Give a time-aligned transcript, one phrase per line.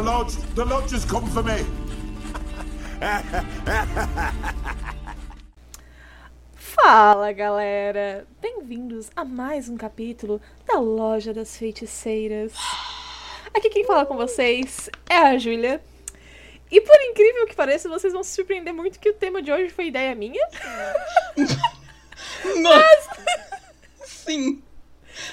[0.00, 1.62] The lodge, the lodge has come for me.
[6.54, 8.26] Fala galera!
[8.40, 12.54] Bem-vindos a mais um capítulo da Loja das Feiticeiras.
[13.52, 15.84] Aqui quem fala com vocês é a Júlia.
[16.70, 19.68] E por incrível que pareça, vocês vão se surpreender muito que o tema de hoje
[19.68, 20.48] foi ideia minha.
[22.62, 23.08] Mas...
[24.02, 24.62] Sim.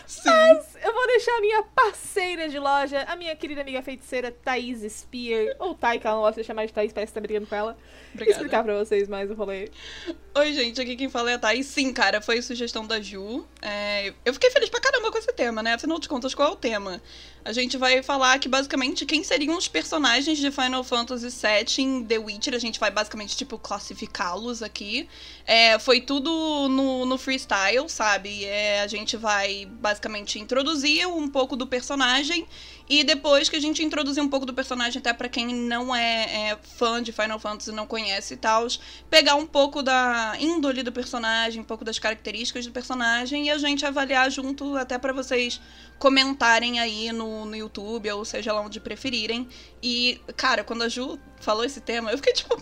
[0.06, 0.30] Sim.
[0.30, 4.80] Mas eu vou deixar a minha parceira de loja, a minha querida amiga feiticeira Thaís
[4.92, 7.48] Spear, ou Thay, que ela não gosta de chamar de Thaís, parece que tá brigando
[7.48, 7.78] com ela,
[8.14, 8.32] Obrigada.
[8.32, 9.70] explicar pra vocês mais o rolê.
[10.36, 11.66] Oi, gente, aqui quem fala é a Thaís.
[11.66, 13.46] Sim, cara, foi sugestão da Ju.
[13.62, 15.74] É, eu fiquei feliz pra caramba com esse tema, né?
[15.74, 17.02] Afinal de contas, qual é o tema?
[17.44, 22.04] A gente vai falar que, basicamente, quem seriam os personagens de Final Fantasy VII em
[22.04, 22.54] The Witcher.
[22.54, 25.08] A gente vai, basicamente, tipo, classificá-los aqui.
[25.46, 28.44] É, foi tudo no, no freestyle, sabe?
[28.46, 30.67] É, a gente vai, basicamente, introduzir
[31.08, 32.48] um pouco do personagem.
[32.90, 36.52] E depois que a gente introduzir um pouco do personagem, até pra quem não é,
[36.52, 38.66] é fã de Final Fantasy, não conhece e tal,
[39.10, 43.58] pegar um pouco da índole do personagem, um pouco das características do personagem e a
[43.58, 45.60] gente avaliar junto, até pra vocês
[46.00, 49.50] comentarem aí no, no YouTube, ou seja lá onde preferirem.
[49.84, 52.58] E, cara, quando a Ju falou esse tema, eu fiquei tipo.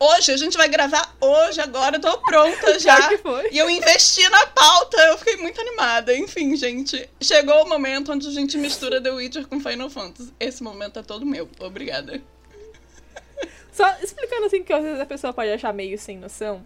[0.00, 3.18] Hoje, a gente vai gravar hoje, agora, eu tô pronta já.
[3.18, 3.50] Foi.
[3.50, 6.14] E eu investi na pauta, eu fiquei muito animada.
[6.16, 10.32] Enfim, gente, chegou o momento onde a gente mistura The Witcher com Final Fantasy.
[10.38, 11.48] Esse momento é todo meu.
[11.58, 12.22] Obrigada.
[13.72, 16.64] Só explicando assim que às vezes a pessoa pode achar meio sem noção.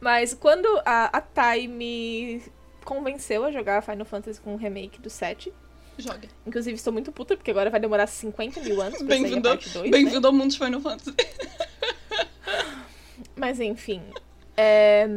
[0.00, 2.42] Mas quando a, a Thay me
[2.84, 5.52] convenceu a jogar Final Fantasy com o remake do 7.
[5.96, 6.28] Joga.
[6.46, 9.48] Inclusive, estou muito puta, porque agora vai demorar 50 mil anos pra sair a Bem-vindo
[9.48, 9.90] parte 2, né?
[9.90, 11.14] bem-vindo ao mundo de Final Fantasy.
[13.36, 14.02] Mas enfim.
[14.56, 15.08] é,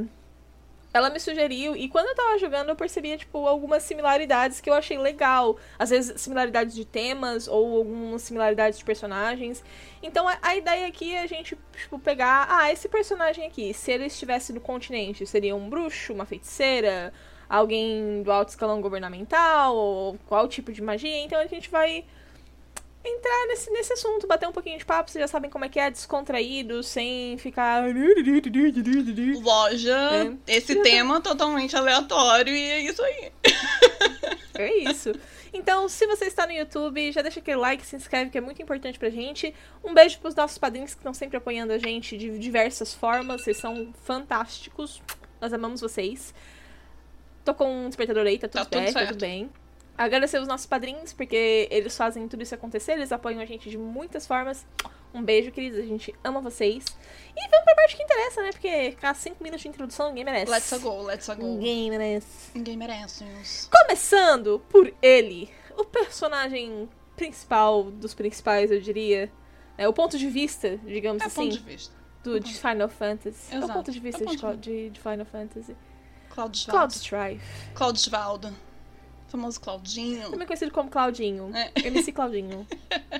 [0.94, 4.74] Ela me sugeriu, e quando eu tava jogando, eu percebia, tipo, algumas similaridades que eu
[4.74, 5.58] achei legal.
[5.78, 9.64] Às vezes, similaridades de temas, ou algumas similaridades de personagens.
[10.02, 12.48] Então, a, a ideia aqui é a gente, tipo, pegar...
[12.50, 17.14] Ah, esse personagem aqui, se ele estivesse no continente, seria um bruxo, uma feiticeira,
[17.48, 21.20] alguém do alto escalão governamental, ou qual tipo de magia.
[21.20, 22.06] Então, a gente vai
[23.08, 25.80] entrar nesse, nesse assunto, bater um pouquinho de papo, vocês já sabem como é que
[25.80, 27.84] é, descontraído, sem ficar.
[29.42, 29.98] Loja,
[30.48, 30.56] É.
[30.58, 33.32] esse tema totalmente aleatório e é isso aí.
[34.60, 35.12] É isso.
[35.54, 38.60] Então, se você está no YouTube, já deixa aquele like, se inscreve, que é muito
[38.60, 39.54] importante pra gente.
[39.84, 43.58] Um beijo pros nossos padrinhos que estão sempre apoiando a gente de diversas formas, vocês
[43.58, 45.00] são fantásticos.
[45.40, 46.34] Nós amamos vocês.
[47.46, 49.12] Tô com um despertador aí, tá tudo, Tá tudo certo, tá certo.
[49.12, 49.50] tudo bem.
[49.98, 53.78] Agradecer os nossos padrinhos, porque eles fazem tudo isso acontecer, eles apoiam a gente de
[53.78, 54.66] muitas formas.
[55.14, 56.86] Um beijo, queridos, a gente ama vocês.
[57.36, 58.52] E vamos pra parte que interessa, né?
[58.52, 60.52] Porque ficar 5 minutos de introdução ninguém merece.
[60.52, 61.36] Let's go, let's go.
[61.44, 62.52] Ninguém merece.
[62.54, 63.24] Ninguém merece.
[63.72, 69.32] Começando por ele, o personagem principal dos principais, eu diria.
[69.78, 71.96] É o ponto de vista, digamos É assim, ponto de vista.
[72.24, 73.54] do, de Final Fantasy.
[73.54, 75.76] É o Exato, ponto de vista é de, ponto Cla- de, de Final Fantasy.
[76.30, 77.72] Cloud Cloud Strife.
[77.74, 78.54] Claudisvaldo.
[79.28, 80.30] Famoso Claudinho.
[80.30, 81.52] Também conhecido como Claudinho.
[81.56, 81.72] É.
[81.88, 82.66] MC Claudinho.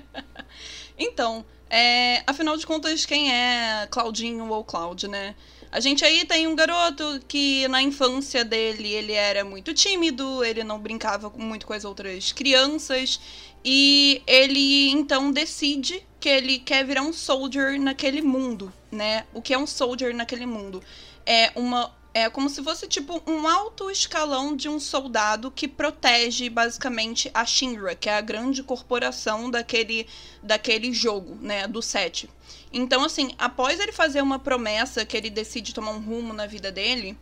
[0.98, 5.36] Então, é, afinal de contas, quem é Claudinho ou Cloud, né?
[5.72, 10.64] A gente aí tem um garoto que na infância dele ele era muito tímido, ele
[10.64, 13.20] não brincava muito com as outras crianças
[13.64, 19.26] e ele então decide que ele quer virar um soldier naquele mundo, né?
[19.34, 20.82] O que é um soldier naquele mundo?
[21.26, 26.50] É uma é como se fosse tipo um alto escalão de um soldado que protege
[26.50, 30.08] basicamente a Shinra, que é a grande corporação daquele
[30.42, 32.30] daquele jogo, né, do 7.
[32.74, 36.72] Então, assim, após ele fazer uma promessa que ele decide tomar um rumo na vida
[36.72, 37.18] dele,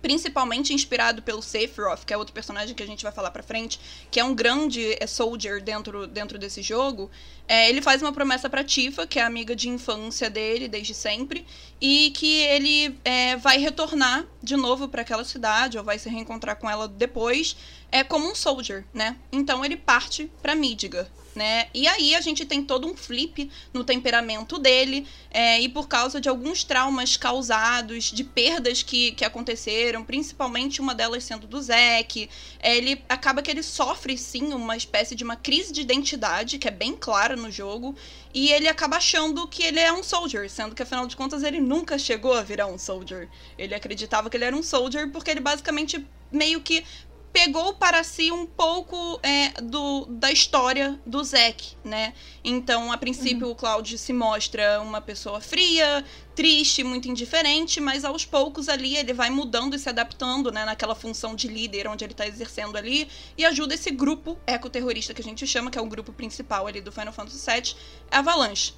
[0.00, 3.80] principalmente inspirado pelo Sephiroth, que é outro personagem que a gente vai falar pra frente,
[4.10, 7.10] que é um grande é, soldier dentro, dentro desse jogo,
[7.46, 11.46] é, ele faz uma promessa pra Tifa, que é amiga de infância dele desde sempre,
[11.80, 16.56] e que ele é, vai retornar de novo pra aquela cidade, ou vai se reencontrar
[16.56, 17.56] com ela depois,
[17.90, 19.16] é como um soldier, né?
[19.32, 21.06] Então ele parte pra Midgar,
[21.38, 21.68] né?
[21.72, 26.20] E aí a gente tem todo um flip no temperamento dele, é, e por causa
[26.20, 32.28] de alguns traumas causados, de perdas que, que aconteceram, principalmente uma delas sendo do Zack,
[32.58, 36.66] é, ele acaba que ele sofre sim uma espécie de uma crise de identidade, que
[36.66, 37.94] é bem clara no jogo,
[38.34, 41.60] e ele acaba achando que ele é um soldier, sendo que afinal de contas ele
[41.60, 43.28] nunca chegou a virar um soldier.
[43.56, 46.84] Ele acreditava que ele era um soldier porque ele basicamente meio que
[47.32, 52.14] pegou para si um pouco é, do, da história do Zack, né?
[52.42, 53.52] Então, a princípio, uhum.
[53.52, 56.04] o Cloud se mostra uma pessoa fria,
[56.34, 60.64] triste, muito indiferente, mas aos poucos ali ele vai mudando e se adaptando, né?
[60.64, 65.20] Naquela função de líder onde ele está exercendo ali e ajuda esse grupo ecoterrorista que
[65.20, 67.74] a gente chama, que é o grupo principal ali do Final Fantasy VII,
[68.10, 68.72] Avalanche.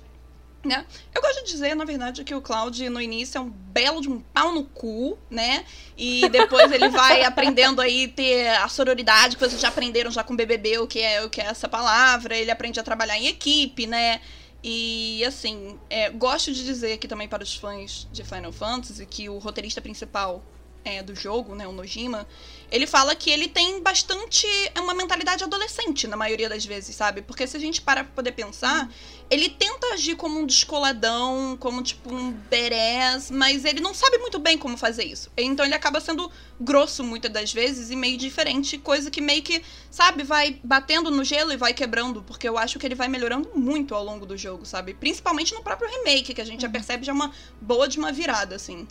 [0.62, 0.84] Né?
[1.14, 4.10] Eu gosto de dizer, na verdade, que o Cloud no início é um belo de
[4.10, 5.64] um pau no cu, né?
[5.96, 10.34] E depois ele vai aprendendo aí ter a sororidade, que vocês já aprenderam já com
[10.34, 12.36] o BBB o que é o que é essa palavra.
[12.36, 14.20] Ele aprende a trabalhar em equipe, né?
[14.62, 19.30] E assim, é, gosto de dizer aqui também para os fãs de Final Fantasy que
[19.30, 20.44] o roteirista principal
[20.84, 22.26] é, do jogo, né, o Nojima,
[22.70, 24.46] ele fala que ele tem bastante.
[24.74, 27.20] É uma mentalidade adolescente, na maioria das vezes, sabe?
[27.22, 28.88] Porque se a gente parar pra poder pensar,
[29.28, 34.38] ele tenta agir como um descoladão, como tipo um berés, mas ele não sabe muito
[34.38, 35.30] bem como fazer isso.
[35.36, 36.30] Então ele acaba sendo
[36.60, 41.24] grosso muitas das vezes e meio diferente, coisa que meio que, sabe, vai batendo no
[41.24, 44.36] gelo e vai quebrando, porque eu acho que ele vai melhorando muito ao longo do
[44.36, 44.94] jogo, sabe?
[44.94, 46.72] Principalmente no próprio remake, que a gente já uhum.
[46.72, 48.86] percebe já uma boa de uma virada, assim.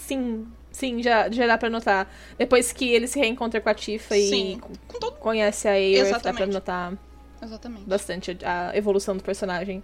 [0.00, 2.10] Sim, sim, já, já dá pra notar.
[2.38, 4.60] Depois que ele se reencontra com a Tifa sim,
[4.90, 5.12] e todo...
[5.12, 6.98] conhece a Aerith, dá pra notar
[7.40, 7.84] Exatamente.
[7.84, 9.82] bastante a, evolução do personagem.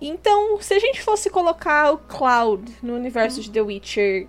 [0.00, 3.42] Então, se a gente fosse colocar o Cloud no universo hum.
[3.42, 4.28] de The Witcher,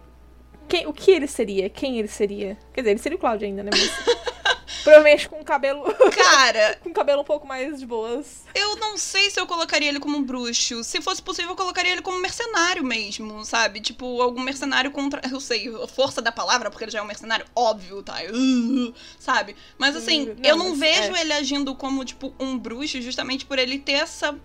[0.67, 1.69] quem, o que ele seria?
[1.69, 2.57] Quem ele seria?
[2.73, 3.69] Quer dizer, ele seria o Cloud ainda, né?
[3.71, 4.33] Mas...
[4.83, 5.83] Provavelmente com cabelo.
[6.11, 6.79] Cara.
[6.83, 8.43] com cabelo um pouco mais de boas.
[8.55, 10.83] Eu não sei se eu colocaria ele como bruxo.
[10.83, 13.81] Se fosse possível, eu colocaria ele como mercenário mesmo, sabe?
[13.81, 15.21] Tipo, algum mercenário contra.
[15.31, 18.17] Eu sei, a força da palavra, porque ele já é um mercenário, óbvio, tá?
[18.31, 19.55] Uh, sabe?
[19.77, 21.21] Mas assim, não, eu não vejo é.
[21.21, 24.37] ele agindo como, tipo, um bruxo, justamente por ele ter essa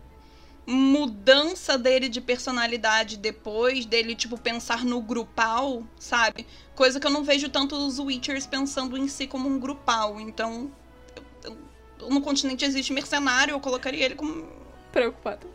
[0.71, 6.47] mudança dele de personalidade depois, dele, tipo, pensar no grupal, sabe?
[6.75, 10.21] Coisa que eu não vejo tanto os Witchers pensando em si como um grupal.
[10.21, 10.71] Então,
[11.43, 11.57] eu,
[11.99, 14.47] eu, no continente existe mercenário, eu colocaria ele como.
[14.93, 15.47] Preocupado.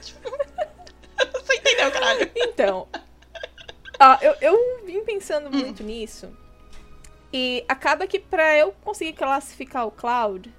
[0.00, 0.30] tipo,
[1.44, 2.30] você entendeu, caralho?
[2.34, 2.88] Então.
[4.00, 5.60] Ó, eu, eu vim pensando hum.
[5.60, 6.34] muito nisso.
[7.30, 10.50] E acaba que pra eu conseguir classificar o Cloud,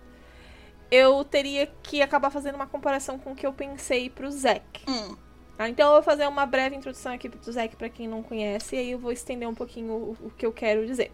[0.92, 4.84] eu teria que acabar fazendo uma comparação com o que eu pensei pro Zack.
[4.88, 5.16] Hum.
[5.58, 8.76] Ah, então eu vou fazer uma breve introdução aqui pro Zack para quem não conhece,
[8.76, 11.12] e aí eu vou estender um pouquinho o, o que eu quero dizer.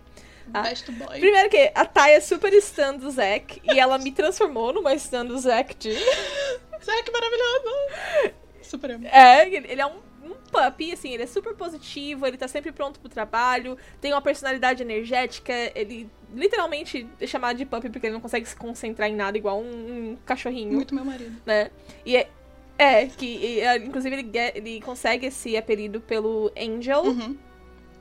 [0.51, 0.63] Tá?
[0.63, 1.19] Best boy.
[1.19, 5.25] Primeiro que a Thay é super stan do Zack, e ela me transformou numa stan
[5.25, 5.94] do Zack de...
[6.83, 8.35] Zack maravilhoso!
[8.63, 9.07] Super amo.
[9.07, 10.00] É, ele é um,
[10.31, 14.21] um puppy, assim, ele é super positivo, ele tá sempre pronto pro trabalho, tem uma
[14.21, 19.15] personalidade energética, ele literalmente é chamado de puppy porque ele não consegue se concentrar em
[19.15, 20.73] nada igual um, um cachorrinho.
[20.73, 21.41] Muito meu marido.
[21.45, 21.69] Né?
[22.05, 22.29] E é,
[22.77, 27.03] é que é, inclusive ele, ele consegue esse apelido pelo Angel.
[27.03, 27.37] Uhum.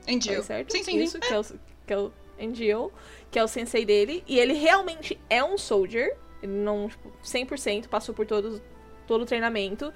[0.08, 0.42] Angel.
[0.42, 0.72] certo?
[0.72, 1.20] Sim, sim, Isso, sim.
[1.20, 1.44] Que, é o,
[1.86, 2.92] que é o Angel,
[3.30, 4.24] que é o sensei dele.
[4.26, 6.16] E ele realmente é um soldier.
[6.42, 8.62] Ele não, tipo, 100% passou por todo,
[9.06, 9.92] todo o treinamento.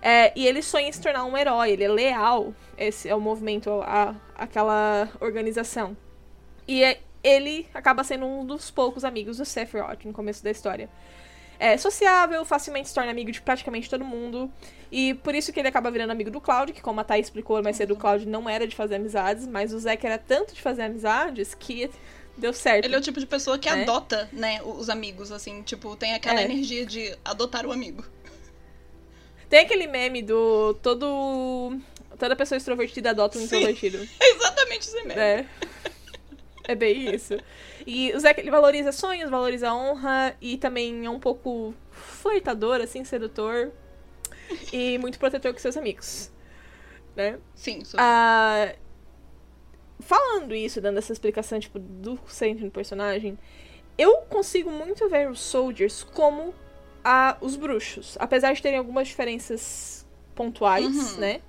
[0.00, 2.54] É, e ele sonha em se tornar um herói, ele é leal.
[2.76, 5.96] Esse é o movimento, a, aquela organização.
[6.66, 10.88] E é, ele acaba sendo um dos poucos amigos do Sephiroth no começo da história.
[11.60, 14.50] É sociável, facilmente se torna amigo de praticamente todo mundo.
[14.92, 17.60] E por isso que ele acaba virando amigo do Cloud, que como a Thay explicou
[17.62, 20.62] mais cedo, o Cloud não era de fazer amizades, mas o Zack era tanto de
[20.62, 21.90] fazer amizades que
[22.36, 22.84] deu certo.
[22.84, 23.82] Ele é o tipo de pessoa que é.
[23.82, 26.44] adota, né, os amigos, assim, tipo, tem aquela é.
[26.44, 28.04] energia de adotar o amigo.
[29.48, 31.78] Tem aquele meme do todo.
[32.18, 33.98] Toda pessoa extrovertida adota um Sim, introvertido.
[34.20, 35.20] É exatamente esse meme.
[35.20, 35.46] É.
[36.68, 37.34] É bem isso.
[37.86, 43.04] E o Zack, ele valoriza sonhos, valoriza honra e também é um pouco flertador, assim,
[43.04, 43.72] sedutor.
[44.70, 46.30] E muito protetor com seus amigos.
[47.16, 47.38] Né?
[47.54, 48.02] Sim, super.
[48.02, 48.74] Ah,
[50.00, 53.38] falando isso, dando essa explicação, tipo, do centro do personagem,
[53.96, 56.54] eu consigo muito ver os Soldiers como
[57.04, 58.16] a, os bruxos.
[58.20, 61.18] Apesar de terem algumas diferenças pontuais, uhum.
[61.18, 61.40] né?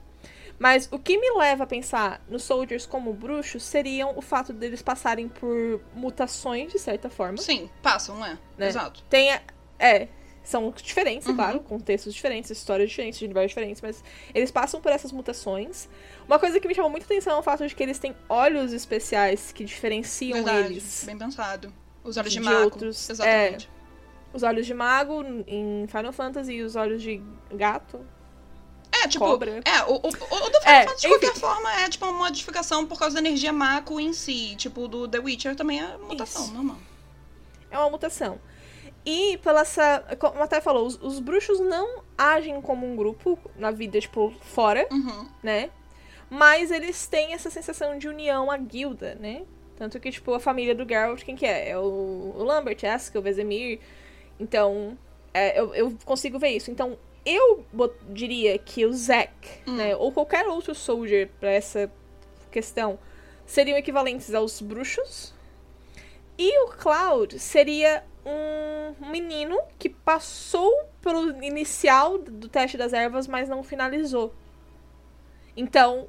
[0.59, 4.81] Mas o que me leva a pensar nos Soldiers como bruxos seriam o fato deles
[4.81, 7.37] passarem por mutações, de certa forma.
[7.37, 8.37] Sim, passam, é.
[8.57, 8.67] Né?
[8.67, 9.01] Exato.
[9.09, 9.31] Tem.
[9.31, 9.41] A,
[9.79, 10.09] é.
[10.43, 11.35] São diferentes, uhum.
[11.35, 14.03] claro, contextos diferentes, histórias diferentes, universos diferentes, mas
[14.33, 15.87] eles passam por essas mutações.
[16.25, 18.73] Uma coisa que me chamou muita atenção é o fato de que eles têm olhos
[18.73, 21.03] especiais que diferenciam Verdade, eles.
[21.05, 21.71] Bem pensado.
[22.03, 22.63] Os olhos de, de mago.
[22.63, 23.69] Outros, Exatamente.
[23.75, 23.78] É,
[24.33, 27.21] os olhos de mago em Final Fantasy e os olhos de
[27.51, 27.99] gato
[28.91, 29.61] é, tipo, cobra.
[29.65, 32.85] É, o, o, o do Final é, Fantasy, de qualquer forma, é tipo uma modificação
[32.85, 34.55] por causa da energia Mako em si.
[34.57, 36.53] Tipo, do The Witcher também é mutação, Isso.
[36.53, 36.77] normal.
[37.71, 38.39] É uma mutação.
[39.05, 40.03] E pela essa.
[40.19, 44.87] Como até falou, os, os, bruxos não agem como um grupo na vida, tipo, fora,
[44.91, 45.27] uhum.
[45.41, 45.69] né?
[46.29, 49.43] Mas eles têm essa sensação de união à guilda, né?
[49.77, 51.69] Tanto que, tipo, a família do Geralt, quem que é?
[51.69, 53.79] É o, o Lambert, Eskel, o Vesemir.
[54.39, 54.97] Então,
[55.33, 56.71] é, eu, eu consigo ver isso.
[56.71, 57.65] Então, eu
[58.09, 59.31] diria que o Zack,
[59.67, 59.75] hum.
[59.75, 61.91] né, ou qualquer outro soldier para essa
[62.49, 62.97] questão,
[63.45, 65.33] seriam equivalentes aos bruxos.
[66.37, 73.49] E o Cloud seria um menino que passou pelo inicial do teste das ervas, mas
[73.49, 74.33] não finalizou.
[75.55, 76.07] Então,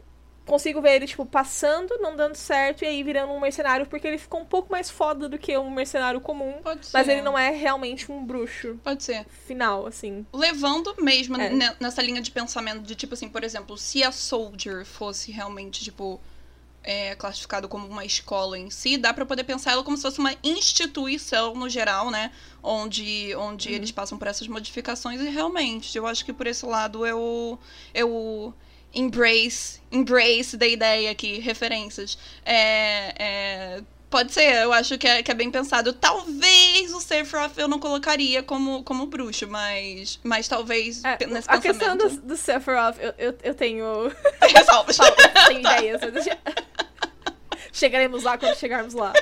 [0.50, 4.19] consigo ver ele, tipo, passando, não dando certo, e aí virando um mercenário, porque ele
[4.19, 6.54] ficou um pouco mais foda do que um mercenário comum.
[6.61, 6.99] Pode ser.
[6.99, 8.76] Mas ele não é realmente um bruxo.
[8.83, 9.25] Pode ser.
[9.47, 10.26] Final, assim.
[10.33, 11.76] Levando mesmo é.
[11.78, 16.21] nessa linha de pensamento de, tipo assim, por exemplo, se a Soldier fosse realmente, tipo,
[16.83, 20.19] é, classificado como uma escola em si, dá para poder pensar ela como se fosse
[20.19, 22.33] uma instituição no geral, né?
[22.61, 23.75] Onde, onde uhum.
[23.76, 27.57] eles passam por essas modificações e realmente, eu acho que por esse lado eu,
[27.95, 28.52] eu
[28.94, 32.18] embrace, embrace da ideia aqui, referências.
[32.44, 35.92] É, é, pode ser, eu acho que é, que é bem pensado.
[35.92, 41.59] Talvez o Sephiroth eu não colocaria como, como bruxo, mas, mas talvez é, nesse a
[41.59, 41.61] pensamento...
[41.61, 44.12] questão do, do Sephiroth, eu, eu, eu tenho...
[44.42, 44.99] Ressalvas.
[45.47, 46.00] tenho ideias.
[47.73, 49.12] Chegaremos lá quando chegarmos lá.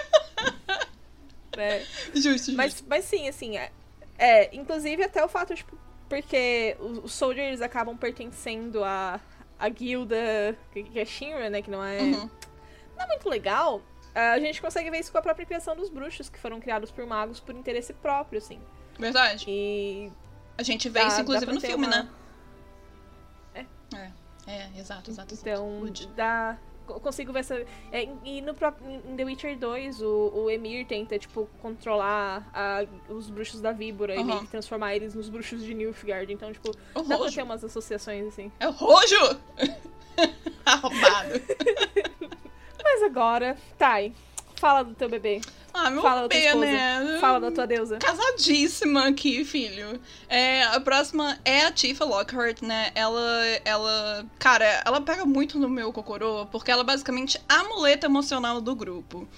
[1.57, 1.81] É.
[2.15, 2.53] Justo, justo.
[2.53, 3.71] Mas, mas sim, assim, é,
[4.17, 5.77] é, inclusive até o fato, tipo,
[6.09, 9.21] porque os soldiers acabam pertencendo a,
[9.59, 12.31] a guilda que é Shinra, né, que não é, uhum.
[12.97, 13.83] não é muito legal,
[14.15, 17.07] a gente consegue ver isso com a própria criação dos bruxos, que foram criados por
[17.07, 18.61] magos por interesse próprio, assim.
[18.99, 19.45] Verdade.
[19.49, 20.13] E...
[20.57, 22.03] A gente vê dá, isso, inclusive, no filme, uma...
[22.03, 22.09] né?
[23.55, 23.67] É.
[23.97, 24.13] É,
[24.47, 25.35] é, exato, exato.
[25.35, 26.09] Então, exato.
[26.15, 26.59] dá
[26.95, 27.55] consigo ver essa.
[27.93, 28.55] É, e no
[28.85, 34.15] em The Witcher 2, o, o Emir tenta, tipo, controlar a, os bruxos da víbora
[34.15, 34.21] uhum.
[34.21, 36.33] e meio que transformar eles nos bruxos de Nilfgaard.
[36.33, 37.25] Então, tipo, o dá rojo.
[37.25, 38.53] pra ter umas associações assim.
[38.61, 39.41] É o Rojo!
[40.65, 41.41] Arrombado.
[42.83, 44.15] Mas agora, Thay,
[44.57, 45.41] fala do teu bebê.
[45.81, 47.19] Ah, meu Fala bebê, né?
[47.21, 47.99] Fala da tua deusa.
[47.99, 50.01] Casadíssima aqui, filho.
[50.29, 52.91] É, a próxima é a Tifa Lockhart, né?
[52.95, 54.27] Ela, ela...
[54.39, 58.75] Cara, ela pega muito no meu cocorô, porque ela é basicamente a muleta emocional do
[58.75, 59.29] grupo.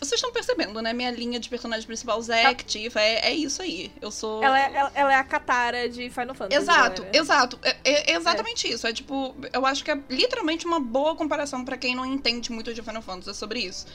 [0.00, 0.94] Vocês estão percebendo, né?
[0.94, 3.92] Minha linha de personagem principal, Zack, Tifa, é, é isso aí.
[4.00, 4.42] Eu sou.
[4.42, 6.62] Ela é, ela, ela é a Katara de Final Fantasy.
[6.62, 7.58] Exato, exato.
[7.62, 8.70] É, é exatamente é.
[8.70, 8.86] isso.
[8.86, 12.72] É tipo, eu acho que é literalmente uma boa comparação para quem não entende muito
[12.72, 13.86] de Final Fantasy sobre isso.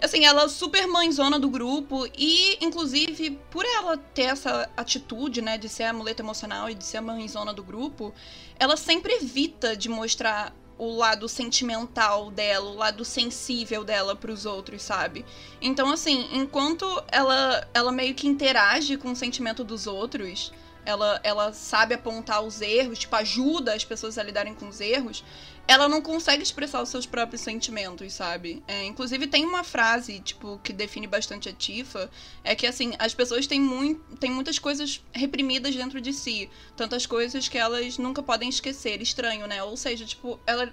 [0.00, 5.56] Assim, ela é super mãezona do grupo e, inclusive, por ela ter essa atitude, né,
[5.56, 8.12] de ser a muleta emocional e de ser a mãezona do grupo,
[8.58, 14.44] ela sempre evita de mostrar o lado sentimental dela, o lado sensível dela para os
[14.44, 15.24] outros, sabe?
[15.60, 20.52] Então, assim, enquanto ela, ela meio que interage com o sentimento dos outros,
[20.84, 25.24] ela, ela sabe apontar os erros, tipo, ajuda as pessoas a lidarem com os erros,
[25.66, 28.62] ela não consegue expressar os seus próprios sentimentos, sabe?
[28.68, 32.10] É, inclusive tem uma frase, tipo, que define bastante a Tifa,
[32.42, 37.06] é que assim, as pessoas têm, muito, têm muitas coisas reprimidas dentro de si, tantas
[37.06, 39.62] coisas que elas nunca podem esquecer, estranho, né?
[39.62, 40.72] Ou seja, tipo, ela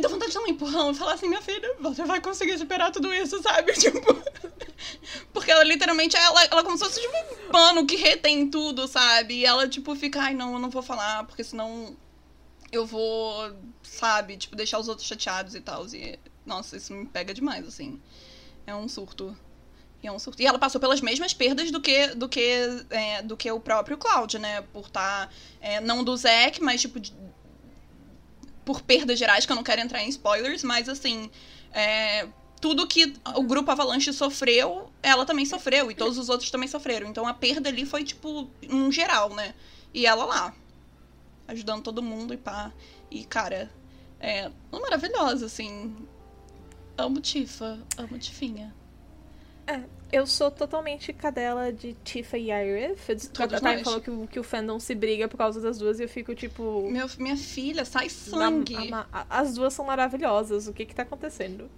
[0.00, 2.90] Dá vontade de dar um empurrão e falar assim, minha filha, você vai conseguir superar
[2.92, 3.72] tudo isso, sabe?
[3.78, 4.22] Tipo.
[5.32, 9.34] Porque ela literalmente, ela, ela como se fosse tipo um pano que retém tudo, sabe?
[9.34, 11.96] E ela, tipo, fica, ai, não, eu não vou falar, porque senão
[12.72, 15.86] eu vou, sabe, tipo, deixar os outros chateados e tal.
[15.88, 18.00] E, nossa, isso me pega demais, assim.
[18.66, 19.36] É um surto.
[20.02, 20.40] E é um surto.
[20.42, 23.98] E ela passou pelas mesmas perdas do que do que, é, do que o próprio
[23.98, 24.62] Cloud, né?
[24.72, 25.26] Por estar.
[25.26, 26.98] Tá, é, não do Zack, mas, tipo.
[26.98, 27.12] De,
[28.64, 31.30] por perdas gerais, que eu não quero entrar em spoilers, mas assim.
[31.72, 32.26] É,
[32.60, 35.90] tudo que o grupo Avalanche sofreu, ela também sofreu.
[35.90, 37.08] E todos os outros também sofreram.
[37.08, 39.54] Então a perda ali foi, tipo, um geral, né?
[39.92, 40.54] E ela lá,
[41.52, 42.72] ajudando todo mundo e pá.
[43.10, 43.70] E, cara,
[44.20, 45.96] é maravilhosa, assim.
[46.96, 48.74] Amo Tifa, amo Tifinha.
[49.66, 49.80] É,
[50.10, 53.30] eu sou totalmente cadela de Tifa e Iris.
[53.38, 56.02] A Time falou que o, que o fandom se briga por causa das duas e
[56.02, 56.88] eu fico tipo.
[56.90, 58.90] Meu, minha filha, sai sangue.
[58.90, 60.66] Na, a, as duas são maravilhosas.
[60.66, 61.70] O que que tá acontecendo?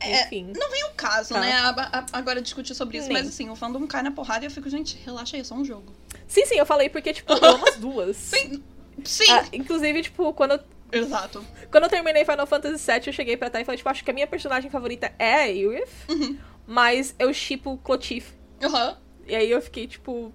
[0.00, 0.52] É, Enfim.
[0.56, 1.40] Não vem o caso, tá.
[1.40, 1.52] né?
[1.52, 3.18] A, a, agora discutir sobre isso, Nem.
[3.18, 5.54] mas assim, o fandom cai na porrada e eu fico, gente, relaxa aí, é só
[5.54, 5.92] um jogo.
[6.26, 8.16] Sim, sim, eu falei porque, tipo, eu amo as duas.
[8.16, 8.62] Sim,
[9.04, 9.30] Sim.
[9.30, 10.60] Ah, inclusive, tipo, quando eu.
[10.92, 11.44] Exato.
[11.70, 14.10] Quando eu terminei Final Fantasy VII, eu cheguei pra tá e falei, tipo, acho que
[14.10, 16.38] a minha personagem favorita é a Aerith, uhum.
[16.66, 18.32] mas eu chipo Clotif.
[18.62, 18.90] Aham.
[18.90, 18.96] Uhum.
[19.26, 20.32] E aí eu fiquei, tipo.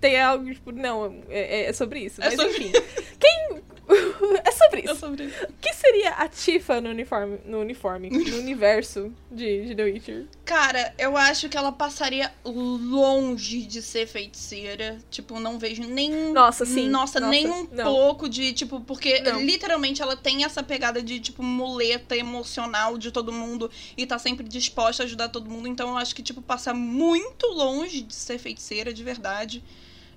[0.00, 2.20] Tem algo, tipo, não, é, é sobre isso.
[2.20, 2.50] É mas sobre...
[2.50, 2.72] enfim.
[3.20, 3.62] Quem.
[4.44, 4.96] é sobre É isso.
[4.96, 5.44] sobre isso.
[5.44, 10.26] O que seria a Tifa no uniforme, no uniforme, no universo de, de The Witcher?
[10.44, 14.98] Cara, eu acho que ela passaria longe de ser feiticeira.
[15.10, 16.32] Tipo, não vejo nem.
[16.32, 16.88] Nossa, sim.
[16.88, 17.84] Nossa, Nossa, nem um não.
[17.84, 19.40] pouco de, tipo, porque Não.
[19.40, 24.46] literalmente ela tem essa pegada de, tipo, muleta emocional de todo mundo e tá sempre
[24.46, 25.68] disposta a ajudar todo mundo.
[25.68, 29.62] Então eu acho que, tipo, passa muito longe de ser feiticeira, de verdade.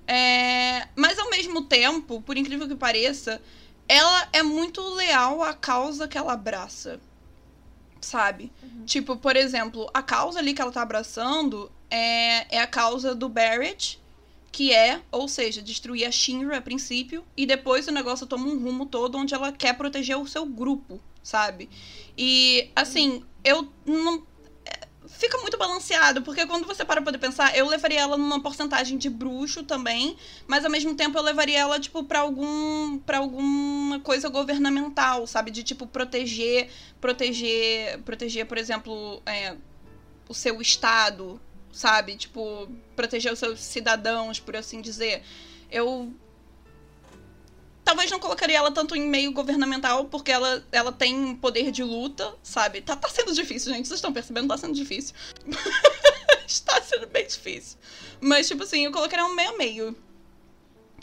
[0.06, 0.88] É...
[0.94, 3.40] Mas ao mesmo tempo, por incrível que pareça,
[3.88, 7.00] ela é muito leal à causa que ela abraça.
[8.00, 8.52] Sabe?
[8.84, 13.28] Tipo, por exemplo, a causa ali que ela tá abraçando é, é a causa do
[13.28, 14.00] Barrett,
[14.52, 18.58] que é, ou seja, destruir a Shinra a princípio, e depois o negócio toma um
[18.62, 21.68] rumo todo onde ela quer proteger o seu grupo, sabe?
[22.16, 24.24] E, assim, eu não.
[25.16, 28.98] Fica muito balanceado, porque quando você para pra poder pensar, eu levaria ela numa porcentagem
[28.98, 30.14] de bruxo também,
[30.46, 32.98] mas ao mesmo tempo eu levaria ela, tipo, pra algum.
[32.98, 35.50] para alguma coisa governamental, sabe?
[35.50, 36.68] De tipo proteger.
[37.00, 37.98] Proteger.
[38.02, 39.56] Proteger, por exemplo, é,
[40.28, 41.40] o seu estado,
[41.72, 42.16] sabe?
[42.16, 45.22] Tipo, proteger os seus cidadãos, por assim dizer.
[45.70, 46.12] Eu.
[47.86, 52.34] Talvez não colocaria ela tanto em meio governamental, porque ela, ela tem poder de luta,
[52.42, 52.80] sabe?
[52.80, 53.86] Tá, tá sendo difícil, gente.
[53.86, 54.48] Vocês estão percebendo?
[54.48, 55.14] Tá sendo difícil.
[56.44, 57.78] Está sendo bem difícil.
[58.20, 59.96] Mas, tipo assim, eu colocaria um meio a meio.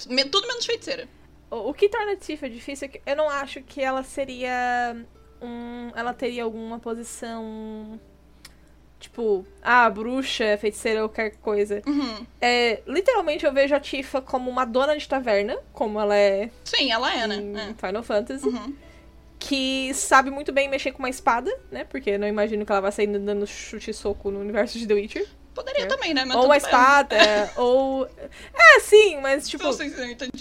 [0.07, 1.07] Me- Tudo menos feiticeira.
[1.49, 4.93] O, que torna Tifa difícil é que eu não acho que ela seria
[5.41, 5.89] um.
[5.95, 7.97] Ela teria alguma posição.
[9.03, 11.81] Tipo, ah, bruxa, feiticeira ou qualquer coisa.
[11.85, 12.25] Uhum.
[12.39, 16.89] É, literalmente eu vejo a Tifa como uma dona de taverna, como ela é Sim,
[16.89, 17.35] ela é, né?
[17.69, 18.45] em Final Fantasy.
[18.47, 18.49] É.
[18.49, 18.73] Uhum.
[19.37, 21.83] Que sabe muito bem mexer com uma espada, né?
[21.83, 24.87] Porque eu não imagino que ela vai sair dando chute e soco no universo de
[24.87, 25.27] The Witcher.
[25.53, 25.85] Poderia É.
[25.85, 26.23] também, né?
[26.23, 27.17] Mas ou uma espada,
[27.57, 28.07] ou.
[28.53, 29.65] É, sim, mas tipo.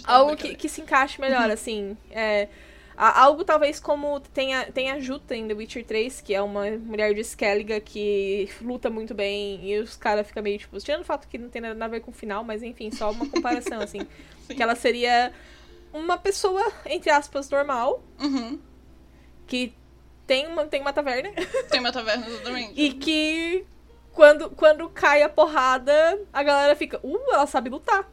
[0.05, 1.97] Algo que, que se encaixe melhor, assim.
[2.13, 2.47] É,
[2.97, 6.71] algo talvez como tem a, tem a Juta em The Witcher 3, que é uma
[6.71, 11.05] mulher de Skellige que luta muito bem, e os caras ficam meio, tipo, tirando o
[11.05, 13.81] fato que não tem nada a ver com o final, mas enfim, só uma comparação,
[13.81, 14.01] assim.
[14.47, 14.55] Sim.
[14.55, 15.33] Que ela seria
[15.93, 18.59] uma pessoa, entre aspas, normal, Uhum.
[19.47, 19.75] que
[20.27, 21.31] tem uma, tem uma taverna,
[21.71, 22.73] Tem uma taverna exatamente.
[22.81, 23.67] e que
[24.13, 28.09] quando, quando cai a porrada, a galera fica, uh, ela sabe lutar.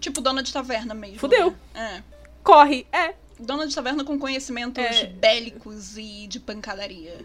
[0.00, 1.18] Tipo, dona de taverna mesmo.
[1.18, 1.54] Fudeu.
[1.72, 2.04] né?
[2.42, 3.14] Corre, é.
[3.38, 5.06] Dona de taverna com conhecimentos É.
[5.06, 7.24] bélicos e de pancadaria.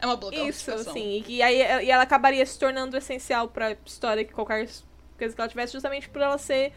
[0.00, 1.24] É uma boa Isso, sim.
[1.26, 4.68] E, aí e ela acabaria se tornando essencial pra história que qualquer
[5.16, 6.72] coisa que ela tivesse, justamente por ela ser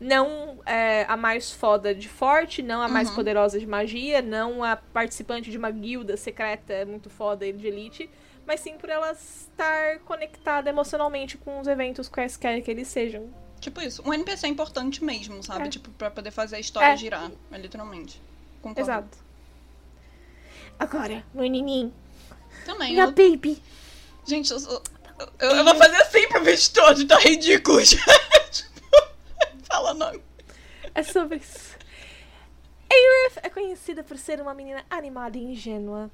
[0.00, 3.14] não é, a mais foda de forte, não a mais Uhum.
[3.14, 8.10] poderosa de magia, não a participante de uma guilda secreta muito foda e de elite,
[8.46, 13.30] mas sim por ela estar conectada emocionalmente com os eventos quaisquer que eles sejam.
[13.66, 14.00] Tipo isso.
[14.06, 15.66] Um NPC importante mesmo, sabe?
[15.66, 15.68] É.
[15.68, 16.96] Tipo, pra poder fazer a história É.
[16.96, 17.32] girar.
[17.50, 18.22] É, literalmente.
[18.62, 18.80] Concordo.
[18.80, 19.18] Exato.
[20.78, 21.92] Agora, meu neném,
[22.64, 22.92] Também.
[22.92, 23.10] minha Eu...
[23.12, 23.60] baby.
[24.24, 24.80] Gente, eu, sou-
[25.40, 27.82] eu, eu vou fazer assim pro vídeo todo, tá ridículo.
[27.82, 28.00] tipo,
[29.64, 30.22] fala nome.
[30.94, 31.74] É sobre isso.
[32.88, 36.08] Aerith é conhecida por ser uma menina animada e ingênua.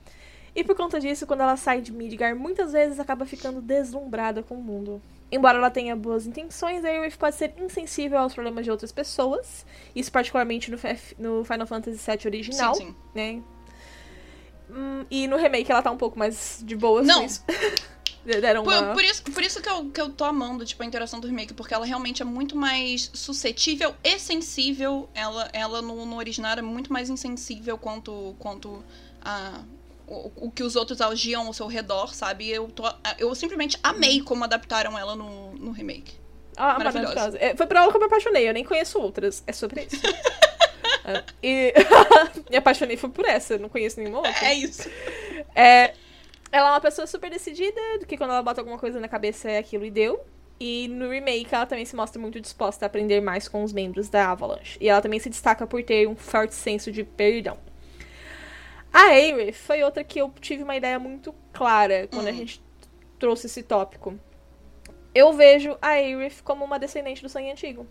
[0.56, 4.54] E por conta disso, quando ela sai de Midgar, muitas vezes acaba ficando deslumbrada com
[4.54, 5.02] o mundo.
[5.32, 9.64] Embora ela tenha boas intenções, Aerith pode ser insensível aos problemas de outras pessoas.
[9.96, 10.78] Isso particularmente no,
[11.18, 12.96] no Final Fantasy VII original, Sim, sim.
[13.14, 13.42] né?
[14.70, 17.02] Hum, e no remake ela tá um pouco mais de boa.
[17.02, 17.26] Não.
[18.24, 18.92] Deram Por, uma...
[18.92, 21.54] por isso, por isso que, eu, que eu tô amando, tipo, a interação do remake,
[21.54, 25.08] porque ela realmente é muito mais suscetível e sensível.
[25.12, 28.84] Ela, ela no, no original era muito mais insensível quanto, quanto
[29.20, 29.62] a,
[30.12, 32.48] o, o que os outros agiam ao seu redor, sabe?
[32.48, 32.85] Eu, tô,
[33.18, 36.14] eu simplesmente amei como adaptaram ela no, no remake.
[36.57, 37.14] Ah, Maravilhosa.
[37.14, 37.38] maravilhosa.
[37.38, 39.42] É, foi por ela que eu me apaixonei, eu nem conheço outras.
[39.46, 40.03] É sobre isso.
[41.05, 41.75] É, e
[42.48, 44.46] me apaixonei foi por essa, não conheço nenhuma outra.
[44.46, 44.88] É isso.
[45.53, 45.94] É,
[46.53, 49.51] ela é uma pessoa super decidida, do que quando ela bota alguma coisa na cabeça
[49.51, 50.25] é aquilo e deu.
[50.61, 54.09] E no remake ela também se mostra muito disposta a aprender mais com os membros
[54.09, 54.79] da Avalanche.
[54.81, 57.59] E ela também se destaca por ter um forte senso de perdão.
[58.92, 62.35] A Aerith foi outra que eu tive uma ideia muito clara quando a Hum.
[62.37, 62.62] gente
[63.18, 64.18] trouxe esse tópico.
[65.14, 67.87] Eu vejo a Aerith como uma descendente do sangue antigo.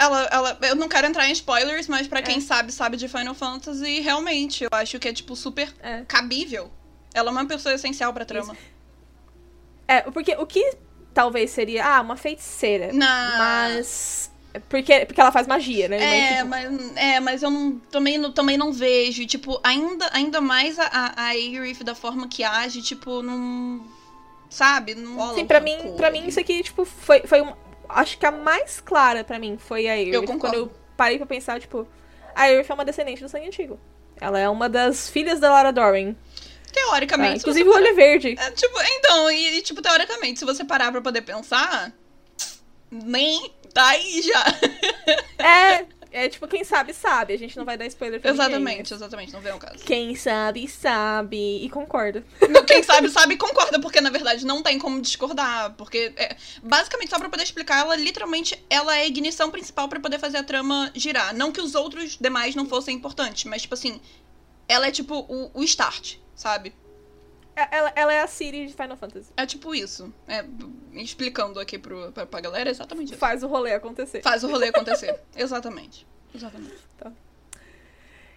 [0.00, 2.22] Ela, ela, eu não quero entrar em spoilers, mas pra É.
[2.22, 6.04] quem sabe, sabe de Final Fantasy, realmente, eu acho que é, tipo, super É.
[6.06, 6.70] cabível.
[7.12, 8.56] Ela é uma pessoa essencial pra trama.
[9.88, 10.76] É, porque o que
[11.12, 12.92] talvez seria, ah, uma feiticeira.
[12.92, 13.38] Não.
[13.38, 14.30] Mas.
[14.68, 15.98] Porque, porque ela faz magia, né?
[15.98, 19.22] É, Mas, tipo, mas, é, mas eu não, também, não, também não vejo.
[19.22, 23.84] E, Tipo, ainda, ainda mais a, a Aerith da forma que age, tipo, não.
[24.50, 24.94] Sabe?
[24.94, 27.56] Não rola Sim, pra mim, cor pra mim isso aqui, tipo, foi, foi uma.
[27.88, 30.14] Acho que a mais clara pra mim foi a Aerith.
[30.14, 30.40] Eu concordo.
[30.40, 31.86] Quando eu parei pra pensar, tipo.
[32.34, 33.78] a Aerith é uma descendente do sangue antigo.
[34.20, 36.16] Ela é uma das filhas da Lara Dorren.
[36.72, 37.34] Teoricamente.
[37.34, 38.36] Ah, inclusive o olho é verde.
[38.38, 41.92] É, tipo, então, e, e, tipo, teoricamente, se você parar pra poder pensar,
[42.90, 44.44] nem tá aí já.
[45.38, 47.32] É, é tipo, quem sabe, sabe.
[47.32, 49.84] A gente não vai dar spoiler pra exatamente, exatamente, não vem ao caso.
[49.84, 51.64] Quem sabe, sabe.
[51.64, 52.24] E concorda.
[52.66, 55.74] Quem sabe, sabe e concorda, porque na verdade não tem como discordar.
[55.74, 60.00] Porque, é, basicamente, só pra poder explicar, ela literalmente ela é a ignição principal pra
[60.00, 61.32] poder fazer a trama girar.
[61.34, 64.00] Não que os outros demais não fossem importantes, mas, tipo assim,
[64.66, 66.74] ela é tipo o, o start, sabe?
[67.58, 69.32] É, Ela, ela é a Siri de Final Fantasy.
[69.36, 70.12] É tipo isso.
[70.28, 70.44] É,
[70.92, 73.18] explicando aqui pro, pra, pra galera, é exatamente isso.
[73.18, 74.22] Faz o rolê acontecer.
[74.22, 75.20] Faz o rolê acontecer.
[75.36, 76.06] exatamente.
[76.34, 76.76] Exatamente.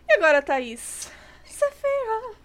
[0.10, 1.10] E agora, Thaís?
[1.45, 2.40] Sephiroth.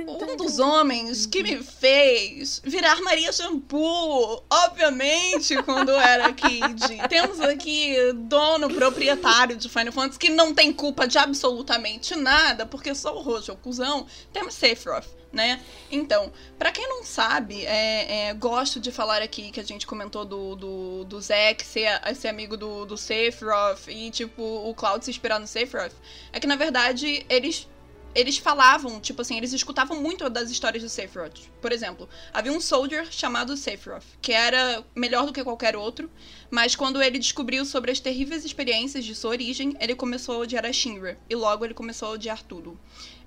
[0.00, 6.80] Um dos homens que me fez virar Maria Shampoo, obviamente, quando era kid.
[7.08, 12.92] Temos aqui dono proprietário de Final Fantasy que não tem culpa de absolutamente nada, porque
[12.92, 14.04] só o Rojo é o cuzão.
[14.32, 15.62] Temos Sephiroth, né?
[15.92, 20.24] Então, pra quem não sabe, é, é, gosto de falar aqui que a gente comentou
[20.24, 25.12] do, do, do Zack ser, ser amigo do, do Sephiroth e, tipo, o Cloud se
[25.12, 25.94] inspirar no Sephiroth.
[26.32, 27.68] É que, na verdade, eles
[28.14, 31.48] eles falavam, tipo assim, eles escutavam muito das histórias do Sephiroth.
[31.60, 36.10] Por exemplo, havia um soldier chamado Sephiroth, que era melhor do que qualquer outro,
[36.50, 40.64] mas quando ele descobriu sobre as terríveis experiências de sua origem, ele começou a odiar
[40.64, 42.78] a Shinra, e logo ele começou a odiar tudo.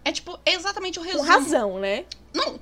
[0.05, 1.25] É tipo, exatamente o resumo.
[1.25, 2.05] Com razão, né?
[2.33, 2.59] Não,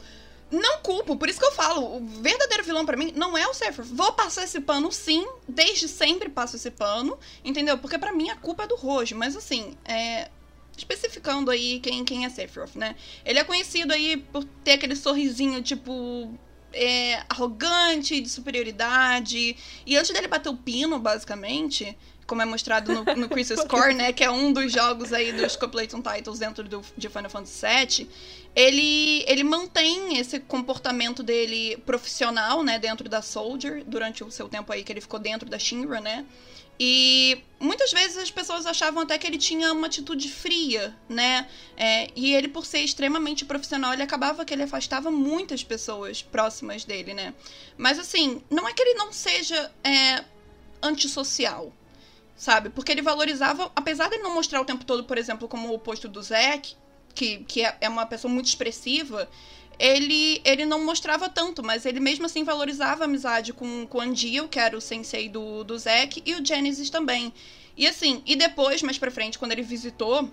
[0.50, 3.54] não culpo, por isso que eu falo, o verdadeiro vilão para mim não é o
[3.54, 3.90] Sephiroth.
[3.92, 7.78] Vou passar esse pano sim, desde sempre passo esse pano, entendeu?
[7.78, 10.30] Porque para mim a culpa é do Rojo, mas assim, é,
[10.78, 12.96] especificando aí quem, quem é Sephiroth, né?
[13.24, 16.34] Ele é conhecido aí por ter aquele sorrisinho, tipo,
[16.74, 19.56] é, arrogante, de superioridade.
[19.86, 24.12] E antes dele bater o pino, basicamente, como é mostrado no, no Crisis Core, né?
[24.12, 28.10] Que é um dos jogos aí dos Completion Titles dentro do, de Final Fantasy VII.
[28.56, 32.78] Ele, ele mantém esse comportamento dele profissional, né?
[32.78, 36.26] Dentro da Soldier, durante o seu tempo aí que ele ficou dentro da Shinra, né?
[36.80, 41.48] E muitas vezes as pessoas achavam até que ele tinha uma atitude fria, né?
[41.78, 46.84] É, e ele, por ser extremamente profissional, ele acabava que ele afastava muitas pessoas próximas
[46.84, 47.34] dele, né?
[47.78, 50.24] Mas assim, não é que ele não seja é,
[50.82, 51.72] antissocial,
[52.36, 52.70] sabe?
[52.70, 55.74] Porque ele valorizava, apesar de ele não mostrar o tempo todo, por exemplo, como o
[55.74, 56.76] oposto do Zack,
[57.14, 59.30] que, que é uma pessoa muito expressiva,
[59.80, 64.02] ele, ele não mostrava tanto, mas ele mesmo assim valorizava a amizade com, com o
[64.02, 67.34] Andil, que era o sensei do, do Zack, e o Genesis também.
[67.78, 70.30] E assim, e depois, mais pra frente, quando ele visitou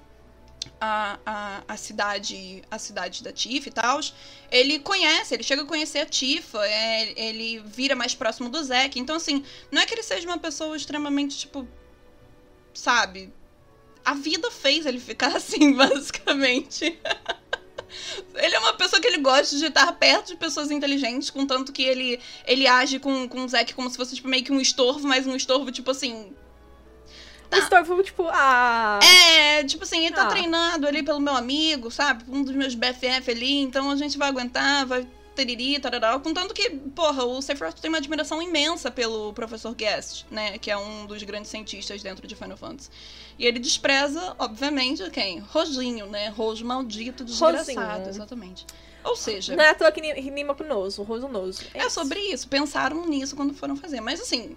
[0.80, 4.00] a, a, a cidade a cidade da Tifa e tal,
[4.50, 8.98] ele conhece, ele chega a conhecer a Tifa, é, ele vira mais próximo do Zack.
[8.98, 11.66] Então, assim, não é que ele seja uma pessoa extremamente, tipo,
[12.72, 13.32] sabe?
[14.04, 16.98] A vida fez ele ficar assim, basicamente.
[18.34, 21.82] Ele é uma pessoa que ele gosta de estar perto de pessoas inteligentes, contanto que
[21.82, 25.06] ele, ele age com, com o Zack como se fosse tipo, meio que um estorvo,
[25.06, 26.32] mas um estorvo, tipo assim.
[27.48, 27.58] Tá.
[27.58, 28.98] Um estorvo, tipo, ah.
[29.02, 30.28] É, tipo assim, ele tá ah.
[30.28, 32.24] treinado ali pelo meu amigo, sabe?
[32.28, 36.18] Um dos meus BFF ali, então a gente vai aguentar, vai teriri, tarará.
[36.18, 40.58] Contanto que, porra, o Sephiroth tem uma admiração imensa pelo Professor Guest, né?
[40.58, 42.90] Que é um dos grandes cientistas dentro de Final Fantasy.
[43.38, 45.38] E ele despreza, obviamente, quem?
[45.38, 46.28] Rojinho, né?
[46.28, 48.08] Rojo maldito, desgraçado, Rosinho.
[48.08, 48.66] exatamente.
[49.04, 49.56] Ou seja.
[49.56, 51.62] Não é à toa que rima com noso, rosonoso.
[51.74, 52.48] É, é sobre isso.
[52.48, 54.00] Pensaram nisso quando foram fazer.
[54.00, 54.56] Mas assim.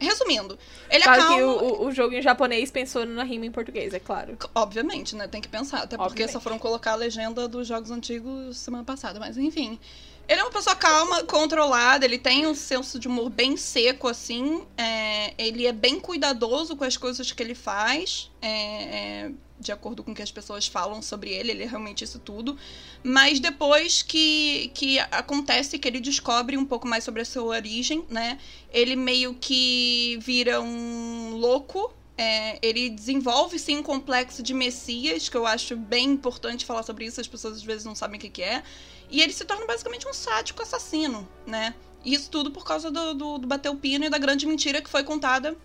[0.00, 0.58] Resumindo,
[0.88, 1.36] ele claro acalma...
[1.36, 4.36] que o, o, jogo em japonês pensou na rima em português, é claro.
[4.54, 5.28] Obviamente, né?
[5.28, 5.82] Tem que pensar.
[5.82, 6.32] Até porque Obviamente.
[6.32, 9.20] só foram colocar a legenda dos jogos antigos semana passada.
[9.20, 9.78] Mas enfim.
[10.26, 14.64] Ele é uma pessoa calma, controlada, ele tem um senso de humor bem seco, assim.
[14.78, 18.30] É, ele é bem cuidadoso com as coisas que ele faz.
[18.40, 22.02] É, é, de acordo com o que as pessoas falam sobre ele, ele é realmente
[22.02, 22.56] isso tudo.
[23.04, 28.04] Mas depois que, que acontece que ele descobre um pouco mais sobre a sua origem,
[28.08, 28.38] né?
[28.72, 31.92] Ele meio que vira um louco.
[32.16, 37.06] É, ele desenvolve sim um complexo de Messias, que eu acho bem importante falar sobre
[37.06, 38.62] isso, as pessoas às vezes não sabem o que, que é.
[39.10, 41.74] E ele se torna basicamente um sádico assassino, né?
[42.04, 44.88] Isso tudo por causa do, do, do bater o pino e da grande mentira que
[44.88, 45.56] foi contada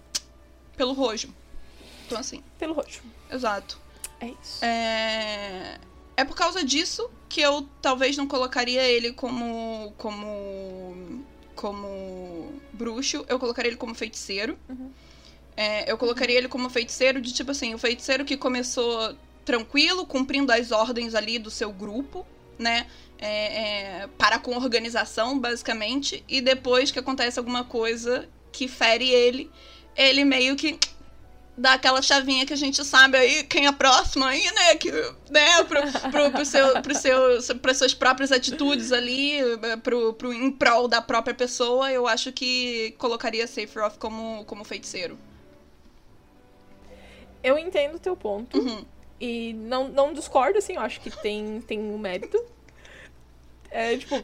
[0.78, 1.34] pelo Rojo.
[2.06, 2.44] Então, assim.
[2.58, 3.02] Pelo Rojo.
[3.30, 3.85] Exato.
[4.20, 4.64] É isso.
[4.64, 5.78] É...
[6.18, 9.94] é por causa disso que eu talvez não colocaria ele como.
[9.98, 11.24] como.
[11.56, 13.26] como bruxo.
[13.28, 14.58] Eu colocaria ele como feiticeiro.
[14.70, 14.92] Uhum.
[15.58, 20.52] É, eu colocaria ele como feiticeiro de tipo assim, o feiticeiro que começou tranquilo, cumprindo
[20.52, 22.26] as ordens ali do seu grupo,
[22.60, 22.88] né?
[23.20, 29.50] é, é, para com organização, basicamente, e depois que acontece alguma coisa que fere ele,
[29.96, 30.78] ele meio que
[31.58, 34.76] dar aquela chavinha que a gente sabe aí quem é próximo aí, né?
[34.76, 34.92] Que,
[35.30, 39.40] né, pro, pro, pro seu, pro seu, para suas próprias atitudes ali,
[39.82, 45.18] pro, pro, em prol da própria pessoa, eu acho que colocaria Sephiroth como, como feiticeiro.
[47.42, 48.58] Eu entendo o teu ponto.
[48.58, 48.84] Uhum.
[49.20, 52.44] E não, não discordo, assim, eu acho que tem, tem um mérito.
[53.72, 54.16] É, tipo,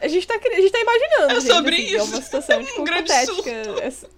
[0.00, 1.32] a gente tá, a gente tá imaginando.
[1.32, 1.96] É gente, sobre assim, isso.
[1.96, 4.08] É uma situação, Um tipo, grande hipotética.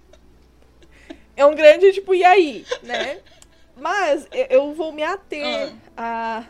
[1.41, 3.19] É um grande, tipo, e aí, né?
[3.75, 6.45] Mas eu- vou me ater a,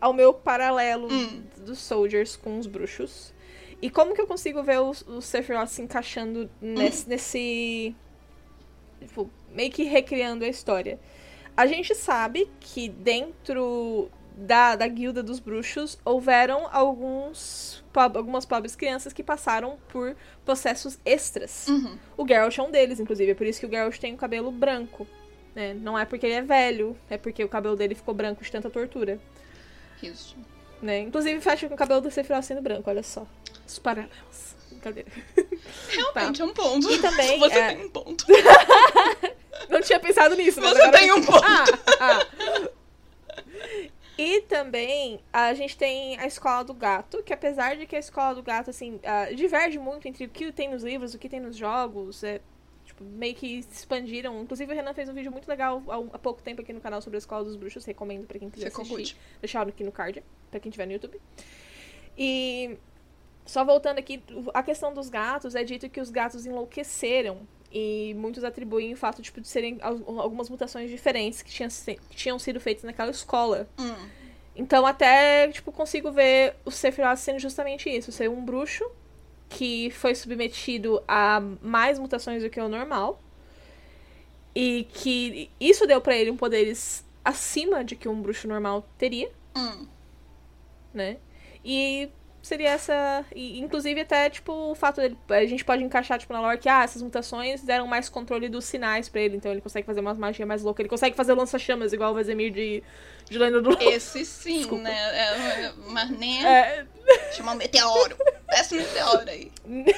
[0.00, 1.42] ao meu paralelo Hum.
[1.58, 3.32] dos Soldiers com os bruxos.
[3.80, 7.94] E como que eu consigo ver o, o Sephiroth se encaixando nesse, nesse.
[9.00, 10.98] Tipo, meio que recriando a história.
[11.56, 19.12] A gente sabe que dentro da, da guilda dos bruxos houveram alguns algumas pobres crianças
[19.12, 21.68] que passaram por processos extras.
[21.68, 21.96] Uhum.
[22.16, 23.30] O Geralt é um deles, inclusive.
[23.30, 25.06] É por isso que o Geralt tem o cabelo branco.
[25.54, 25.74] Né?
[25.74, 28.68] Não é porque ele é velho, é porque o cabelo dele ficou branco de tanta
[28.68, 29.20] tortura.
[30.02, 30.36] Isso.
[30.82, 30.98] Né?
[31.00, 33.24] Inclusive fecha com o cabelo do Sephiroth sendo branco, olha só.
[33.64, 34.56] Os paralelos.
[34.70, 35.08] Brincadeira.
[35.88, 36.90] Realmente é um ponto.
[36.90, 38.26] E também, Você é- tem um ponto.
[39.70, 41.44] Não tinha pensado nisso, mas Você agora tem um ponto.
[41.44, 41.64] Ah,
[42.00, 42.68] ah.
[44.16, 48.34] E também a gente tem a Escola do Gato, que apesar de que a Escola
[48.34, 51.40] do Gato, assim, ah, diverge muito entre o que tem nos livros, o que tem
[51.40, 52.40] nos jogos, é,
[52.84, 54.40] tipo, meio que se expandiram.
[54.40, 57.02] Inclusive o Renan fez um vídeo muito legal há, um- pouco tempo aqui no canal
[57.02, 59.16] sobre a Escola dos Bruxos, recomendo pra quem quiser Ficou assistir.
[59.40, 61.20] Deixar aqui no card, pra quem tiver no YouTube.
[62.16, 62.76] E
[63.44, 64.22] só voltando aqui,
[64.54, 67.46] a questão dos gatos, é dito que os gatos enlouqueceram.
[67.76, 71.98] E muitos atribuem o fato tipo, de serem al- algumas mutações diferentes que tinham, se-
[72.08, 73.68] que tinham sido feitas naquela escola.
[73.76, 73.94] Hum.
[74.54, 78.12] Então até, tipo, consigo ver o Sephiroth sendo justamente isso.
[78.12, 78.88] Ser um bruxo
[79.48, 83.20] que foi submetido a mais mutações do que o normal.
[84.54, 89.28] E que isso deu pra ele um poderes acima de que um bruxo normal teria
[89.56, 89.88] Hum.
[90.92, 91.16] né?
[91.64, 92.08] E
[92.44, 93.24] seria essa.
[93.34, 95.16] E, inclusive, até, tipo, o fato dele.
[95.30, 98.64] A gente pode encaixar, tipo, na lore que, ah, essas mutações deram mais controle dos
[98.64, 100.80] sinais pra ele, então ele consegue fazer umas magias mais loucas.
[100.80, 102.82] Ele consegue fazer lança-chamas, igual o Vezemir de,
[103.28, 103.76] de Lenda do.
[103.82, 104.84] Esse sim, Desculpa.
[104.84, 104.92] né?
[104.92, 106.86] É, é, mas nem É,
[107.32, 108.16] chamar um meteoro.
[108.48, 109.50] Desce um meteoro aí.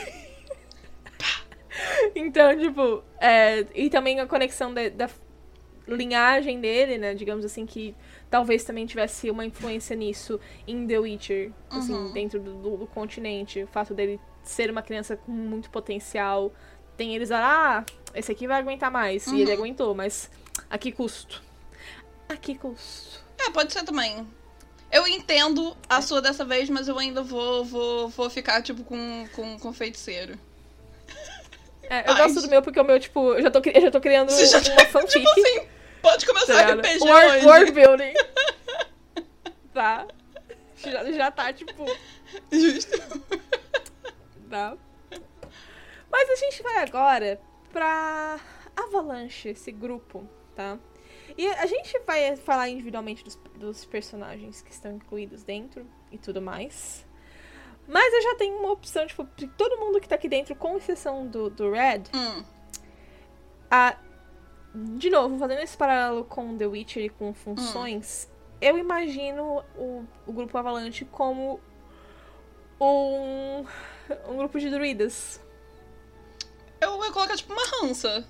[2.15, 3.03] então, tipo.
[3.21, 5.11] é, e também a conexão da, da
[5.89, 7.15] linhagem dele, né?
[7.15, 7.95] Digamos assim, que
[8.31, 12.13] talvez também tivesse uma influência nisso em The Witcher, assim, Uhum.
[12.13, 13.63] dentro do, do- do continente.
[13.63, 16.53] O fato dele ser uma criança com muito potencial.
[16.97, 17.85] Tem eles, ah,
[18.15, 19.27] esse aqui vai aguentar mais.
[19.27, 19.59] E ele Uhum.
[19.59, 20.31] aguentou, mas
[20.71, 21.43] a que custo?
[22.29, 23.25] A que custo?
[23.39, 24.27] É, pode ser também.
[24.91, 29.27] Eu entendo a sua dessa vez, mas eu ainda vou, vou, vou ficar, tipo, com,
[29.35, 30.39] com, com feiticeiro.
[31.89, 32.23] É, eu Ai.
[32.23, 34.59] gosto do meu porque o meu, tipo, eu já tô, eu já tô criando já
[34.73, 35.25] uma fanfic.
[35.25, 35.69] Tipo assim,
[36.03, 36.75] pode começar tá?
[36.75, 37.47] RPG World, hoje.
[37.47, 38.15] world building.
[39.73, 40.07] tá.
[40.77, 41.85] Já, já tá, tipo,
[42.53, 42.99] Justo.
[44.51, 44.77] tá.
[46.11, 47.41] Mas a gente vai agora
[47.73, 48.39] pra
[48.77, 50.79] Avalanche, esse grupo, tá?
[51.37, 56.41] E a gente vai falar individualmente dos, dos personagens que estão incluídos dentro e tudo
[56.41, 57.05] mais.
[57.89, 60.77] Mas eu já tenho uma opção, tipo, de todo mundo que tá aqui dentro, com
[60.77, 62.45] exceção do, do Red, Hum.
[63.71, 63.97] a,
[64.97, 68.29] de novo, fazendo esse paralelo com The Witcher e com funções,
[68.61, 71.61] eu imagino o, o grupo Avalanche como
[72.81, 73.65] um,
[74.29, 75.41] um grupo de druidas.
[76.81, 78.27] Eu vou colocar, tipo, uma rança.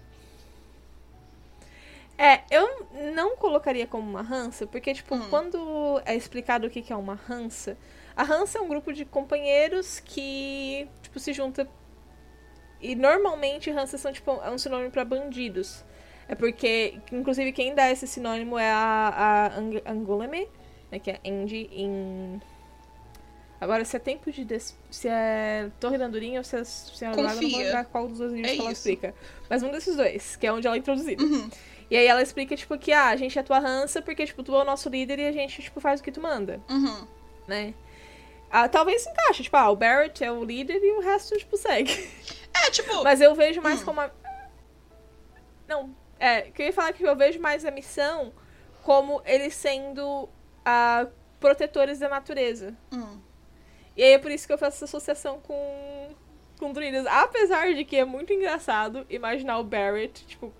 [2.18, 5.28] É, eu não colocaria como uma rança, porque, tipo, Hum.
[5.28, 7.76] quando é explicado o que é uma rança,
[8.16, 11.68] a rança é um grupo de companheiros que, tipo, se junta.
[12.80, 15.84] E normalmente ranças são, tipo, é um sinônimo pra bandidos.
[16.28, 20.48] É porque, inclusive, quem dá esse sinônimo é a, a Ang Anguleme,
[20.90, 22.40] né, que é Andy em.
[23.60, 24.44] Agora, se é tempo de.
[24.44, 24.76] Des...
[24.90, 27.64] Se é Torre da Andorinha ou se é Senhora do Lago, eu não vou Confia.
[27.66, 28.80] lembrar qual dos dois livros É que ela isso.
[28.88, 29.14] explica.
[29.48, 31.22] Mas um desses dois, que é onde ela é introduzida.
[31.22, 31.48] Uhum.
[31.88, 34.52] E aí ela explica, tipo, que ah, a gente é tua rança porque, tipo, tu
[34.54, 37.06] é o nosso líder e a gente, tipo, faz o que tu manda, Uhum.
[37.46, 37.72] né?
[38.50, 41.56] Ah, talvez se encaixe, tipo, ah, o Barrett é o líder e o resto, tipo,
[41.56, 41.92] segue.
[42.52, 43.02] É, tipo.
[43.04, 43.84] Mas eu vejo mais Hum.
[43.84, 44.10] como a...
[45.68, 48.32] Não, é, que eu ia falar que eu vejo mais a missão
[48.82, 50.28] como eles sendo
[50.64, 51.06] ah,
[51.40, 52.76] protetores da natureza.
[52.92, 53.20] hum.
[53.96, 56.14] E aí é por isso que eu faço essa associação com,
[56.58, 57.06] com druidas.
[57.06, 60.52] Apesar de que é muito engraçado imaginar o Barrett, tipo,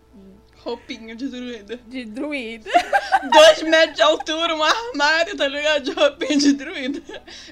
[0.67, 1.79] Roupinha de druida.
[1.87, 2.71] de druida.
[3.31, 5.85] Dois metros de altura, um armário, tá ligado?
[5.85, 7.01] De roupinha de druida.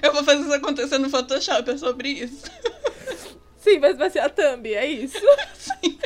[0.01, 2.43] Eu vou fazer isso acontecer no Photoshop, é sobre isso.
[3.57, 5.17] Sim, mas vai ser a thumb, é isso.
[5.55, 5.97] Sim.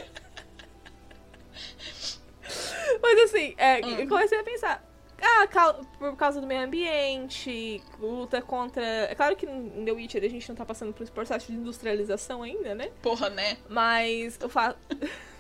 [3.02, 4.00] Mas assim, é, Hum.
[4.00, 4.86] eu comecei a pensar.
[5.22, 8.82] Ah, cal- por causa do meio ambiente, luta contra.
[8.84, 11.58] É claro que em The Witcher a gente não tá passando por esse processo de
[11.58, 12.90] industrialização ainda, né?
[13.02, 13.58] Porra, né?
[13.68, 14.78] Mas eu faço.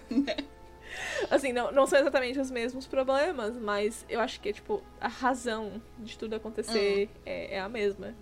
[1.29, 5.81] assim, não, não são exatamente os mesmos problemas, mas eu acho que, tipo, a razão
[5.97, 8.13] de tudo acontecer é, é a mesma.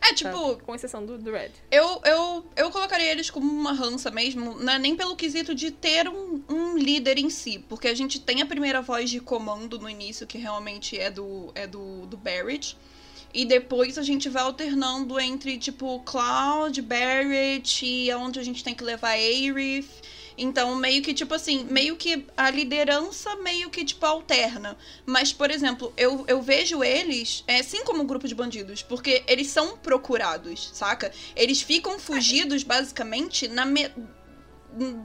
[0.00, 0.14] É, tá?
[0.14, 1.50] tipo, Com exceção do, do Red.
[1.70, 5.70] Eu, eu, eu colocaria eles como uma rança mesmo, não é nem pelo quesito de
[5.70, 9.78] ter um, um líder em si, porque a gente tem a primeira voz de comando
[9.78, 12.76] no início, que realmente é do, é do, do Barrett,
[13.34, 18.74] e depois a gente vai alternando entre, tipo, Cloud, Barrett, e aonde a gente tem
[18.74, 19.88] que levar Aerith.
[20.36, 24.76] Então, meio que, tipo assim, meio que a liderança meio que, tipo, alterna.
[25.06, 29.22] Mas, por exemplo, eu, eu vejo eles, é, sim, como um grupo de bandidos, porque
[29.26, 31.12] eles são procurados, saca?
[31.36, 33.90] Eles ficam fugidos, basicamente, na me...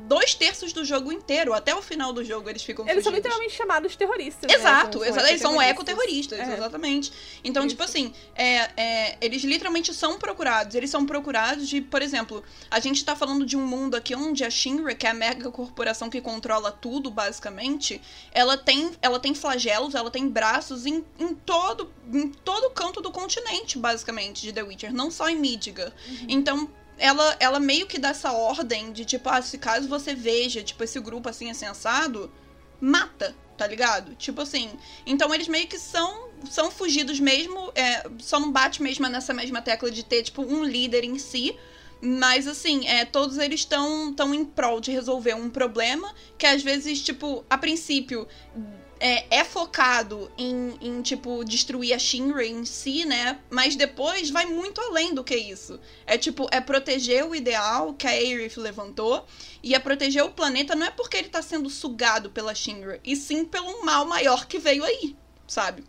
[0.07, 1.53] dois terços do jogo inteiro.
[1.53, 3.17] Até o final do jogo eles ficam Eles são fugidos.
[3.31, 4.49] literalmente chamados terroristas.
[4.51, 4.57] né?
[4.57, 6.39] Exato, São- exa- eles são ecoterroristas.
[6.39, 6.53] ecoterroristas, É.
[6.57, 7.13] exatamente.
[7.43, 7.75] Então, Isso.
[7.75, 10.75] tipo assim, é, é, eles literalmente são procurados.
[10.75, 14.43] Eles são procurados de, por exemplo, a gente tá falando de um mundo aqui onde
[14.43, 18.01] a Shinra, que é a mega corporação que controla tudo, basicamente,
[18.31, 23.11] ela tem, ela tem flagelos, ela tem braços em, em todo em todo canto do
[23.11, 25.93] continente, basicamente, de The Witcher, não só em Midgar.
[26.07, 26.25] Uhum.
[26.27, 30.61] Então, ela, ela meio que dá essa ordem de, tipo, ah, se caso você veja,
[30.61, 32.31] tipo, esse grupo assim, assado,
[32.79, 34.15] mata, tá ligado?
[34.15, 34.69] Tipo assim.
[35.05, 39.61] Então eles meio que são são fugidos mesmo, é, só não bate mesmo nessa mesma
[39.61, 41.57] tecla de ter, tipo, um líder em si.
[42.01, 46.63] Mas assim, é, todos eles estão tão em prol de resolver um problema que às
[46.63, 48.25] vezes, tipo, a princípio
[48.99, 53.39] é, é focado em, em, tipo, destruir a Shinra em si, né?
[53.49, 55.79] Mas depois vai muito além do que isso.
[56.05, 59.25] É tipo, é proteger o ideal que a Aerith levantou.
[59.63, 63.15] E é proteger o planeta não é porque ele tá sendo sugado pela Shinra, e
[63.15, 65.15] sim pelo mal maior que veio aí,
[65.47, 65.83] sabe?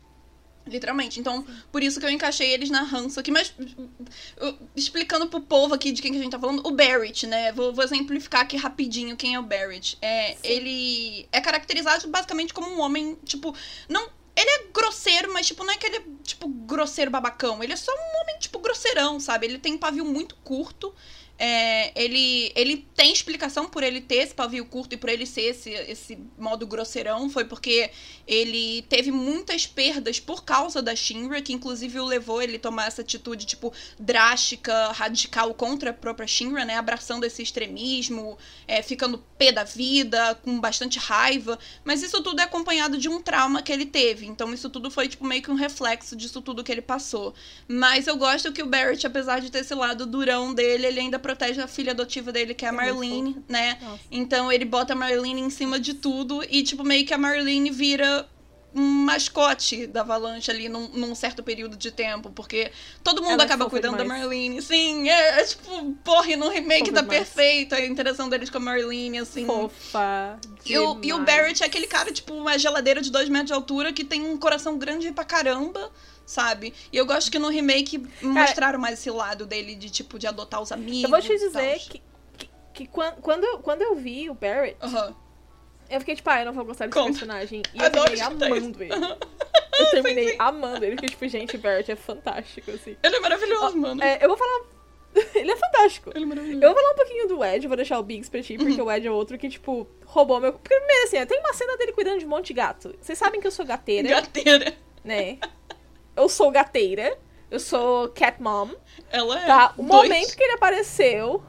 [0.67, 1.19] Literalmente.
[1.19, 3.31] Então, por isso que eu encaixei eles na rança aqui.
[3.31, 7.27] Mas, uh, explicando pro povo aqui de quem que a gente tá falando, o Barrett,
[7.27, 7.53] né?
[7.53, 9.97] Vou, vou exemplificar aqui rapidinho quem é o Barrett.
[10.01, 13.55] É, ele é caracterizado basicamente como um homem, tipo,
[13.89, 14.09] não.
[14.37, 17.63] Ele é grosseiro, mas, tipo, não é que ele é, tipo, grosseiro babacão.
[17.63, 19.47] Ele é só um homem, tipo, grosseirão, sabe?
[19.47, 20.95] Ele tem pavio muito curto.
[21.43, 25.41] É, ele, ele tem explicação por ele ter esse pavio curto e por ele ser
[25.41, 27.31] esse, esse modo grosseirão.
[27.31, 27.91] Foi porque
[28.27, 33.01] ele teve muitas perdas por causa da Shinra, que inclusive o levou ele tomar essa
[33.01, 36.77] atitude, tipo, drástica, radical contra a própria Shinra, né?
[36.77, 38.37] Abraçando esse extremismo,
[38.69, 41.59] é, ficando pé da vida, com bastante raiva.
[41.83, 44.27] Mas isso tudo é acompanhado de um trauma que ele teve.
[44.27, 47.33] Então isso tudo foi, tipo, meio que um reflexo disso tudo que ele passou.
[47.67, 51.19] Mas eu gosto que o Barrett, apesar de ter esse lado durão dele, ele ainda
[51.31, 53.79] protege a filha adotiva dele, que é a É Marlene, né?
[53.81, 54.01] Nossa.
[54.11, 57.71] Então ele bota a Marlene em cima de tudo e, tipo, meio que a Marlene
[57.71, 58.29] vira
[58.73, 62.71] um mascote da Avalanche ali num, num certo período de tempo, porque
[63.03, 64.21] todo mundo Ela é acaba cuidando da demais.
[64.21, 64.63] Marlene.
[64.63, 67.19] Sim, é, é tipo, porra, e no remake Fofa tá demais.
[67.19, 69.45] perfeito a interação deles com a Marlene, assim.
[69.45, 70.39] Fofa.
[70.65, 71.19] E o, e o.
[71.25, 74.37] Barrett é aquele cara, tipo, uma geladeira de dois metros de altura que tem um
[74.37, 75.91] coração grande pra caramba,
[76.31, 76.73] sabe?
[76.93, 80.63] E eu gosto que no remake mostraram mais esse lado dele de, tipo, de adotar
[80.63, 81.03] os amigos.
[81.05, 82.03] Eu vou te dizer que,
[82.39, 84.77] que, que quan- quando, eu, quando eu vi o Barrett,
[85.91, 87.11] eu fiquei tipo, ah, eu não vou gostar desse Conta.
[87.13, 87.63] personagem.
[87.75, 88.95] E eu Adoro terminei escutar amando ele.
[89.79, 92.97] Eu terminei amando ele, porque, tipo, gente, o Barrett é fantástico, assim.
[93.03, 94.03] Ele é maravilhoso, mano.
[94.03, 94.61] É, eu vou falar.
[95.35, 96.13] ele é fantástico.
[96.15, 96.63] Ele é maravilhoso.
[96.65, 98.89] Eu vou falar um pouquinho do Ed, vou deixar o Biggs pra ti, porque o
[98.93, 100.53] Ed é outro que, tipo, roubou meu.
[100.53, 102.95] Primeiro, assim, tem uma cena dele cuidando de um monte de gato.
[103.01, 104.73] Vocês sabem que eu sou gateira, Gateira.
[105.03, 105.39] né?
[106.21, 107.17] Eu sou gateira.
[107.51, 108.71] Eu sou cat mom.
[109.11, 109.47] Ela é.
[109.47, 109.73] Tá?
[109.77, 109.89] O dois.
[110.09, 111.43] momento que ele apareceu.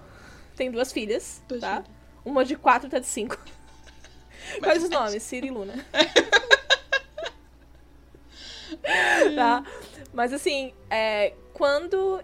[0.56, 1.82] Tem duas filhas, Dois tá?
[1.84, 1.90] filhos.
[2.24, 3.38] Uma de quatro, outra de cinco.
[4.64, 5.24] Quais os Mas- nomes?
[5.24, 5.74] Ciri e Luna.
[9.36, 9.64] tá?
[10.14, 12.22] Mas assim, é, quando.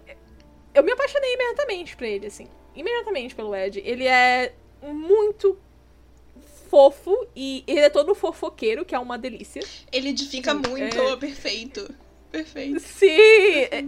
[0.73, 2.47] Eu me apaixonei imediatamente por ele, assim.
[2.75, 3.81] Imediatamente pelo Ed.
[3.83, 5.57] Ele é muito
[6.69, 9.61] fofo e ele é todo fofoqueiro, que é uma delícia.
[9.91, 11.15] Ele edifica Sim, muito, é.
[11.17, 11.89] perfeito.
[12.31, 12.79] Perfeito.
[12.81, 13.07] Sim,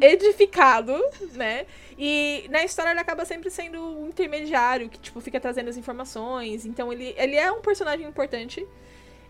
[0.02, 0.98] edificado,
[1.34, 1.66] né?
[1.98, 6.66] E na história ele acaba sempre sendo um intermediário que, tipo, fica trazendo as informações.
[6.66, 8.66] Então ele, ele é um personagem importante.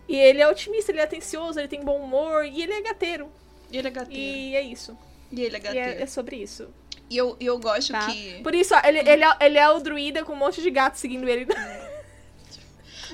[0.08, 3.30] E ele é otimista, ele é atencioso, ele tem bom humor e ele é gateiro.
[3.70, 4.20] E ele é gateiro.
[4.22, 4.96] E é isso.
[5.30, 5.88] E ele é E gateiro.
[6.00, 6.68] é, é sobre isso.
[7.08, 8.06] E eu, eu gosto Tá?
[8.06, 8.40] que.
[8.42, 10.94] Por isso, ó, ele, ele, é, ele é o druida com um monte de gato
[10.96, 11.46] seguindo ele.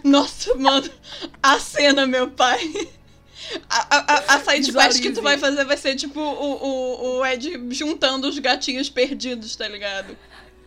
[0.05, 0.89] Nossa, mano,
[1.43, 2.61] a cena, meu pai.
[3.69, 7.27] A, a, a- side quest que tu vai fazer vai ser tipo o, o, o
[7.27, 10.17] Ed juntando os gatinhos perdidos, tá ligado?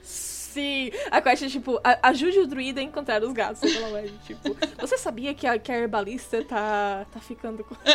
[0.03, 4.11] Sim, a quest é tipo, ajude o druida a encontrar os gatos pela web.
[4.25, 7.75] Tipo, você sabia que a, que a herbalista tá, tá ficando com.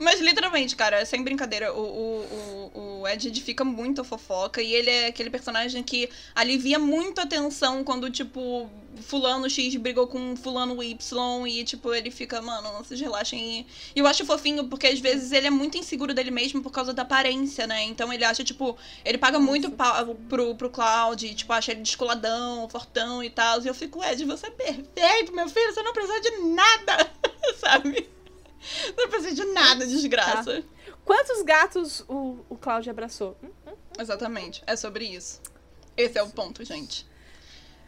[0.00, 4.90] Mas literalmente, cara, sem brincadeira, o, o, o, Ed edifica muito a fofoca e ele
[4.90, 8.70] é aquele personagem que alivia muito a tensão quando, tipo,
[9.02, 13.40] fulano X brigou com fulano Y e, tipo, ele fica, mano, vocês relaxem.
[13.40, 16.70] aí." E eu acho fofinho porque às vezes ele é muito inseguro dele mesmo por
[16.70, 17.82] causa da aparência, né?
[17.84, 21.82] Então ele acha, tipo, ele paga muito pau pro, pro Cloud, e, tipo, acha ele
[21.82, 23.62] descoladão, fortão e tal.
[23.62, 27.10] E eu fico, Ed, você é perfeito, meu filho, você não precisa de nada,
[27.58, 28.08] sabe?
[28.96, 30.64] Não precisa de nada, desgraça.
[31.04, 33.36] Quantos gatos o, o Cláudio abraçou?
[33.98, 34.62] Exatamente.
[34.66, 35.40] É sobre isso.
[35.96, 37.06] Esse é o ponto, gente.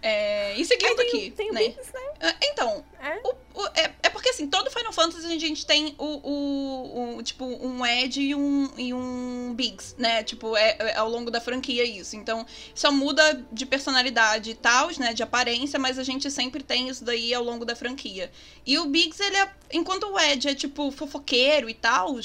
[0.06, 1.60] É, e seguindo Aí tem, aqui, tem né?
[1.62, 2.00] Biggs, né?
[2.20, 3.20] É, Então, É?
[3.24, 7.22] o- o- é, é porque assim, todo Final Fantasy a gente tem o, o, o-
[7.22, 10.22] tipo, um Ed e um, e um Biggs, né?
[10.22, 12.16] Tipo, é, é ao longo da franquia isso.
[12.16, 12.44] Então,
[12.74, 15.14] só muda de personalidade e tal, né?
[15.14, 18.30] De aparência, mas a gente sempre tem isso daí ao longo da franquia.
[18.66, 19.50] E o Biggs, ele é.
[19.72, 22.16] Enquanto o Ed é, tipo, fofoqueiro e tal,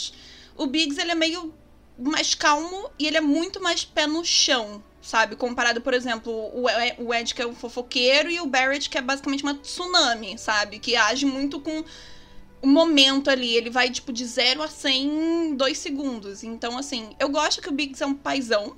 [0.57, 1.53] o Biggs, ele é meio
[1.97, 5.35] mais calmo e ele é muito mais pé no chão, sabe?
[5.35, 6.31] Comparado, por exemplo,
[6.99, 10.77] o Ed, que é o fofoqueiro, e o Barrett, que é basicamente uma tsunami, sabe?
[10.77, 11.83] Que age muito com
[12.61, 13.55] o momento ali.
[13.55, 16.43] Ele vai, tipo, de 0 a 100 em 2 segundos.
[16.43, 18.77] Então, assim, eu gosto que o Biggs é um paizão.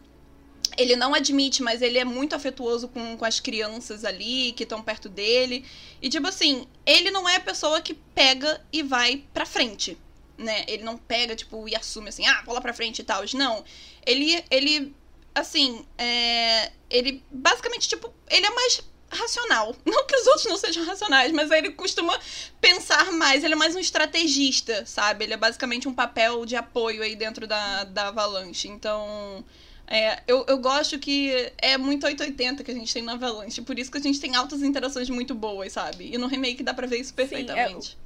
[0.77, 4.81] Ele não admite, mas ele é muito afetuoso com, com as crianças ali que estão
[4.81, 5.65] perto dele.
[6.01, 9.97] E, tipo assim, ele não é a pessoa que pega e vai pra frente,
[10.37, 10.63] né?
[10.65, 13.21] Ele não pega, tipo, e assume assim, ah, vou lá pra frente e tal.
[13.33, 13.65] Não.
[14.05, 14.95] Ele, ele
[15.33, 19.75] assim, é, ele basicamente, tipo, ele é mais racional.
[19.85, 22.17] Não que os outros não sejam racionais, mas ele costuma
[22.61, 25.25] pensar mais, ele é mais um estrategista, sabe?
[25.25, 28.69] Ele é basicamente um papel de apoio aí dentro da, da Avalanche.
[28.69, 29.43] Então,
[29.85, 33.77] é, eu, eu gosto que é muito 880 que a gente tem na Avalanche, por
[33.77, 36.09] isso que a gente tem altas interações muito boas, sabe?
[36.13, 37.97] E no remake dá pra ver isso perfeitamente.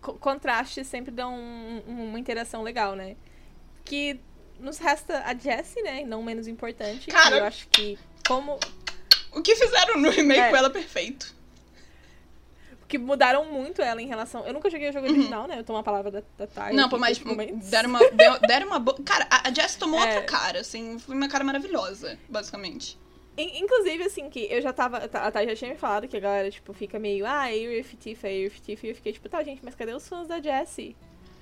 [0.00, 3.16] Co- contrastes sempre dão um- uma interação legal, né?
[3.84, 4.20] Que
[4.60, 6.04] nos resta a Jessie, né?
[6.04, 7.08] Não menos importante.
[7.08, 8.58] Cara- Eu acho que como
[9.32, 10.50] O que fizeram no remake É.
[10.50, 11.34] com ela é perfeito.
[12.88, 14.46] que mudaram muito ela em relação.
[14.46, 15.58] Eu nunca joguei o jogo original, né?
[15.58, 16.70] Eu tomo a palavra da, da Thay.
[16.70, 16.76] Uhum.
[16.76, 17.18] Não, pô, mas
[17.68, 17.98] deram uma,
[18.46, 18.96] deram uma boa.
[19.04, 20.04] Cara, a Jess tomou É.
[20.06, 20.96] outra cara, assim.
[21.00, 22.96] Foi uma cara maravilhosa, basicamente.
[23.36, 24.98] In- Inclusive, assim, que eu já tava.
[24.98, 27.26] A Thay já tinha me falado que a galera, tipo, fica meio.
[27.26, 28.86] Ah, Aerith Tifa, Aerith Tifa.
[28.86, 30.96] E eu fiquei tipo, tá, gente, mas cadê os fãs da Jessie?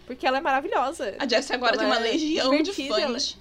[0.07, 1.17] Porque ela é maravilhosa.
[1.19, 3.39] A Jess agora Ela tem uma é legião de divertida, ela- fãs.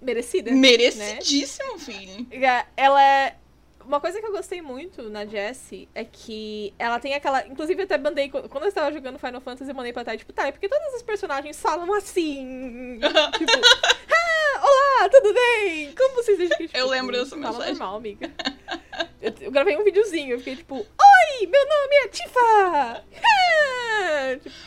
[0.00, 0.50] Merecida.
[0.50, 2.26] Merecidíssimo, filho.
[2.32, 3.36] É, Ela é.
[3.84, 7.44] Uma coisa que eu gostei muito na Jessie é que ela tem aquela.
[7.46, 8.28] Inclusive, eu até mandei.
[8.28, 10.94] Quando eu estava jogando Final Fantasy, eu mandei pra Thay, tipo, tá, é porque todos
[10.94, 13.00] os personagens falam assim.
[13.38, 13.52] tipo,
[14.12, 15.92] ah, olá, tudo bem?
[15.96, 17.72] Como vocês acham que tipo, Eu lembro dessa fala mensagem.
[17.74, 18.30] normal, amiga.
[19.20, 20.86] Eu, eu gravei um videozinho, eu fiquei tipo,
[21.42, 23.04] oi, meu nome é Tifa!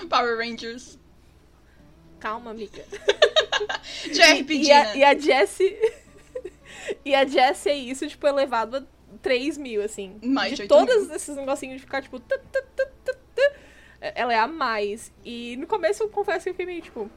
[0.10, 1.00] Power Rangers.
[2.20, 2.84] calma, amiga.
[4.04, 4.98] De RPG, E a, né?
[4.98, 5.78] e a Jessie.
[7.06, 8.84] e a Jessie é isso, tipo, elevado a
[9.22, 10.18] 3 mil, assim.
[10.24, 12.20] Mais de de 8 todos esses negocinhos de ficar, tipo.
[12.20, 13.42] tu, tu, tu, tu, tu,
[14.02, 15.12] ela é a mais.
[15.24, 17.10] E no começo eu confesso que eu fiquei meio, tipo,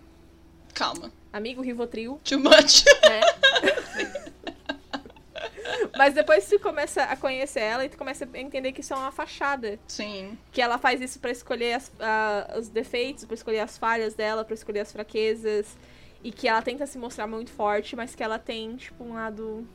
[0.74, 1.12] Calma.
[1.32, 2.84] amigo Rivotril, Too much.
[3.08, 3.20] né?
[5.96, 8.96] Mas depois tu começa a conhecer ela e tu começa a entender que isso é
[8.96, 9.78] uma fachada.
[9.86, 10.36] Sim.
[10.52, 14.44] Que ela faz isso pra escolher as- a- os defeitos, pra escolher as falhas dela,
[14.44, 15.76] pra escolher as fraquezas.
[16.22, 19.66] E que ela tenta se mostrar muito forte, mas que ela tem, tipo, um lado.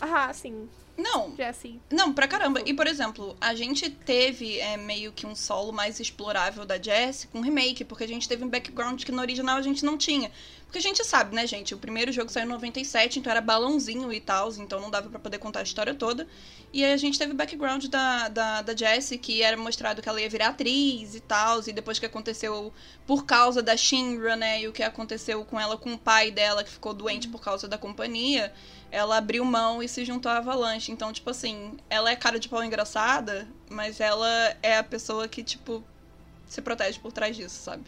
[0.00, 1.80] Ah, sim, Não, Jessie.
[1.90, 2.60] Não, pra caramba.
[2.66, 7.26] E, por exemplo, a gente teve é, meio que um solo mais explorável da Jessie
[7.28, 10.30] com remake, porque a gente teve um background que no original a gente não tinha.
[10.70, 11.74] Porque a gente sabe, né, gente?
[11.74, 15.18] O primeiro jogo saiu em 97, então era balãozinho e tal, então não dava pra
[15.18, 16.28] poder contar a história toda.
[16.72, 20.08] E aí a gente teve o background da, da, da Jessie, que era mostrado que
[20.08, 22.72] ela ia virar atriz e tal, e depois que aconteceu
[23.04, 26.62] por causa da Shinra, né, e o que aconteceu com ela com o pai dela,
[26.62, 28.52] que ficou doente por causa da companhia,
[28.92, 30.92] ela abriu mão e se juntou à Avalanche.
[30.92, 35.42] Então, tipo assim, ela é cara de pau engraçada, mas ela é a pessoa que,
[35.42, 35.82] tipo,
[36.46, 37.82] se protege por trás disso, sabe?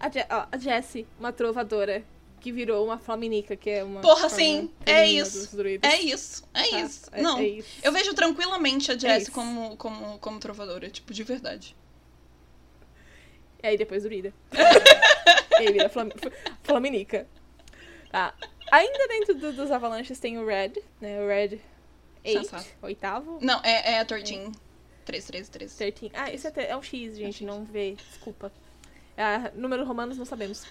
[0.00, 2.04] A, Je ó, a Jessie, uma trovadora,
[2.40, 4.00] que virou uma flaminica, que é uma.
[4.00, 5.58] Porra, sim, é feminina isso.
[5.82, 6.80] É isso, é Tá?
[6.80, 7.10] isso.
[7.12, 7.68] É- Não, é isso.
[7.82, 9.32] eu vejo tranquilamente a Jessie isso.
[9.32, 11.74] como, como, como trovadora, tipo, de verdade.
[13.62, 14.32] E aí depois druida.
[15.60, 16.10] e aí vira flam
[16.62, 17.26] flaminica.
[18.10, 18.32] Tá.
[18.70, 21.20] Ainda dentro do- dos avalanches tem o Red, né?
[21.20, 21.58] O Red
[22.24, 22.66] 8, Sensato.
[22.82, 23.38] oitavo.
[23.42, 24.52] Não, é, é a 13.
[25.04, 25.76] 13, 13, 13.
[25.76, 26.10] 13.
[26.14, 27.46] Ah, isso é, é um X, gente, X.
[27.46, 27.94] não vê.
[28.10, 28.52] Desculpa.
[29.18, 30.64] Ah, números romanos não sabemos.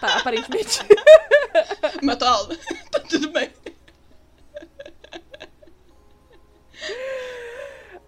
[0.00, 0.78] Tá, aparentemente.
[2.02, 2.56] Matou aula.
[2.92, 3.50] tá tudo bem.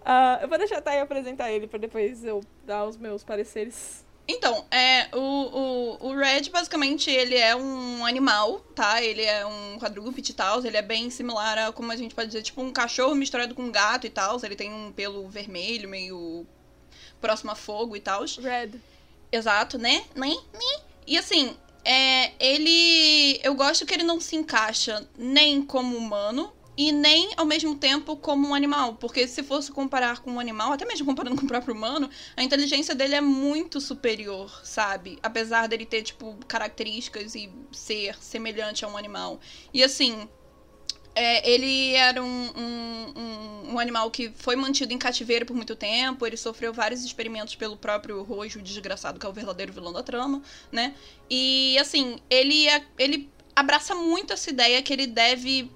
[0.05, 4.05] Ah, eu vou deixar a Thay apresentar ele pra depois eu dar os meus pareceres.
[4.25, 9.03] Então, é, o, o, o Red, basicamente, ele é um animal, tá?
[9.03, 10.65] Ele é um quadrúpede e tal.
[10.65, 13.63] Ele é bem similar a, como a gente pode dizer, tipo um cachorro misturado com
[13.63, 14.39] um gato e tal.
[14.41, 16.47] Ele tem um pelo vermelho, meio
[17.19, 18.23] próximo a fogo e tal.
[18.41, 18.79] Red.
[19.31, 20.03] Exato, né?
[20.15, 20.35] Né?
[20.53, 20.81] Né?
[21.07, 23.39] E assim, é, ele.
[23.43, 28.15] Eu gosto que ele não se encaixa nem como humano e nem ao mesmo tempo
[28.15, 28.95] como um animal.
[28.95, 32.43] Porque se fosse comparar com um animal, até mesmo comparando com o próprio humano, a
[32.43, 35.17] inteligência dele é muito superior, sabe?
[35.23, 39.39] Apesar dele ter, tipo, características e ser semelhante a um animal.
[39.73, 40.27] E assim.
[41.13, 45.75] É, ele era um, um, um, um, animal que foi mantido em cativeiro por muito
[45.75, 46.25] tempo.
[46.25, 50.41] Ele sofreu vários experimentos pelo próprio Rojo, desgraçado, que é o verdadeiro vilão da trama,
[50.71, 50.95] né?
[51.29, 55.69] E, assim, ele, é, ele abraça muito essa ideia que ele deve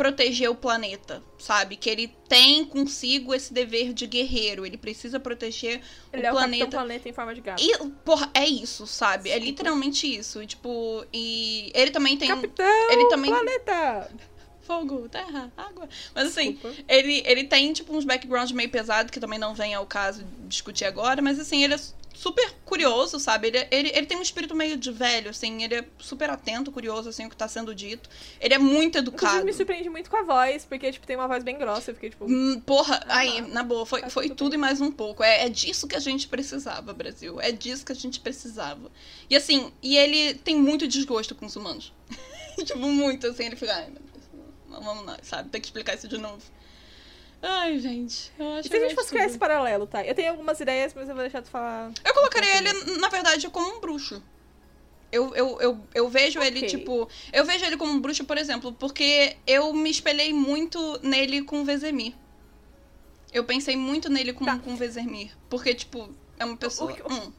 [0.00, 1.76] proteger o planeta, sabe?
[1.76, 4.64] Que ele tem consigo esse dever de guerreiro.
[4.64, 6.64] Ele precisa proteger ele o é planeta.
[6.64, 7.62] O planeta em forma de gato.
[7.62, 9.28] E, porra, é isso, sabe?
[9.28, 10.46] É literalmente isso.
[10.46, 12.28] Tipo, e ele também tem.
[12.28, 14.10] Capitão ele também Planeta!
[14.70, 15.88] Fogo, terra, água.
[16.14, 16.56] Mas assim,
[16.88, 20.84] ele, ele tem, tipo, uns backgrounds meio pesados, que também não vem ao caso discutir
[20.84, 21.80] agora, mas assim, ele é
[22.14, 23.48] super curioso, sabe?
[23.48, 27.08] Ele, ele, ele tem um espírito meio de velho, assim, ele é super atento, curioso,
[27.08, 28.08] assim, o que tá sendo dito.
[28.40, 29.38] Ele é muito educado.
[29.38, 31.94] Inclusive, me surpreende muito com a voz, porque, tipo, tem uma voz bem grossa, eu
[31.94, 32.26] fiquei, tipo...
[32.26, 35.24] Hum, porra, ah, aí, na boa, foi, foi tudo, tudo e mais um pouco.
[35.24, 37.40] É, é disso que a gente precisava, Brasil.
[37.40, 38.88] É disso que a gente precisava.
[39.28, 41.92] E assim, e ele tem muito desgosto com os humanos.
[42.64, 44.09] tipo, muito, assim, ele fica, ai, meu
[44.70, 45.48] Vamos lá, sabe?
[45.48, 46.42] Tem que explicar isso de novo.
[47.42, 48.30] Ai, gente.
[48.38, 50.04] Eu acho e se a gente fosse criar esse paralelo, tá?
[50.04, 51.90] Eu tenho algumas ideias, mas eu vou deixar tu falar.
[52.04, 54.22] Eu colocaria ele, na verdade, como um bruxo.
[55.10, 56.50] Eu, eu, eu, eu vejo okay.
[56.50, 57.08] ele, tipo.
[57.32, 61.62] Eu vejo ele como um bruxo, por exemplo, porque eu me espelhei muito nele com
[61.62, 62.14] o Vezemir.
[63.32, 64.58] Eu pensei muito nele com, tá.
[64.58, 65.32] com o Vezemir.
[65.48, 66.92] Porque, tipo, é uma pessoa.
[66.92, 67.32] O, o, hum.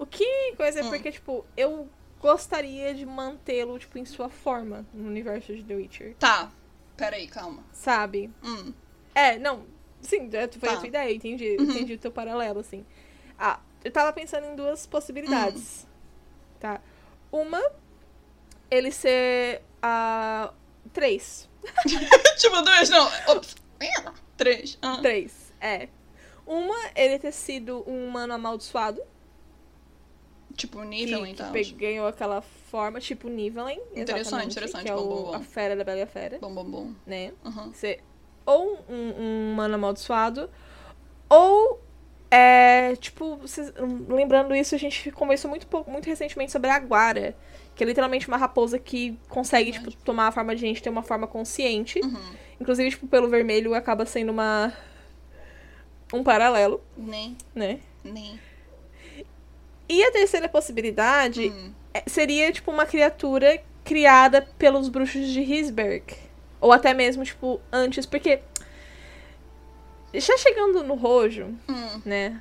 [0.00, 0.88] o que coisa é hum.
[0.88, 1.88] porque, tipo, eu
[2.26, 6.16] gostaria de mantê-lo, tipo, em sua forma no universo de The Witcher.
[6.18, 6.50] Tá,
[6.96, 7.62] Peraí, calma.
[7.72, 8.30] Sabe?
[8.42, 8.72] Hum.
[9.14, 9.64] É, não.
[10.00, 10.74] Sim, foi Tá.
[10.74, 11.56] a tua ideia, entendi.
[11.58, 11.64] Uhum.
[11.70, 12.84] Entendi o teu paralelo, assim.
[13.38, 15.84] Ah, eu tava pensando em duas possibilidades.
[15.84, 16.56] Hum.
[16.58, 16.80] Tá?
[17.30, 17.60] Uma,
[18.70, 20.52] ele ser a.
[20.92, 21.48] três.
[22.38, 23.06] tipo, duas, não.
[23.28, 23.54] Ops.
[24.36, 24.78] Três.
[24.80, 24.98] Ah.
[25.02, 25.88] Três, é.
[26.46, 29.02] Uma, ele ter sido um humano amaldiçoado.
[30.56, 31.52] Tipo, Que, nível, que então.
[31.52, 33.78] pe- ganhou aquela forma, tipo Nivelen.
[33.94, 35.34] Interessante, interessante, Que é bom, o- bom, bom.
[35.34, 36.92] a fera da Bela e a Fera, Bom, bom, bom.
[37.06, 37.32] né?
[37.44, 37.72] Uhum.
[37.74, 38.02] ser
[38.46, 40.48] ou um, um humano amaldiçoado,
[41.28, 41.80] ou
[42.30, 43.72] é, tipo, vocês-
[44.08, 47.36] lembrando isso, a gente conversou muito, muito recentemente sobre a Guara,
[47.74, 51.02] que é literalmente uma raposa que consegue, tipo, tomar a forma de gente, ter uma
[51.02, 52.00] forma consciente.
[52.02, 52.20] Uhum.
[52.60, 54.72] Inclusive, tipo, pelo vermelho acaba sendo uma.
[56.12, 57.80] um paralelo, Nem, né?
[58.04, 58.38] nem.
[59.88, 61.72] E a terceira possibilidade Hum.
[61.94, 66.04] é- seria, tipo, uma criatura criada pelos bruxos de Hisberg.
[66.60, 68.40] Ou até mesmo, tipo, antes, porque.
[70.14, 72.00] Já chegando no Rojo, Hum.
[72.04, 72.40] né?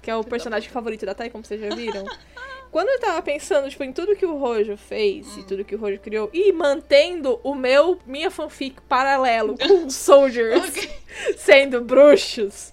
[0.00, 2.04] Que é o personagem favorito da Thay, como vocês já viram.
[2.72, 5.78] Quando eu tava pensando, tipo, em tudo que o Rojo fez e tudo que o
[5.78, 10.90] Rojo criou, e mantendo o meu, minha fanfic paralelo com os soldiers Ok.
[11.36, 12.72] sendo bruxos,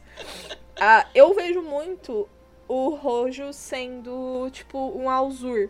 [0.80, 2.28] ah, eu vejo muito
[2.70, 5.70] o Rojo sendo, tipo, um Alzur,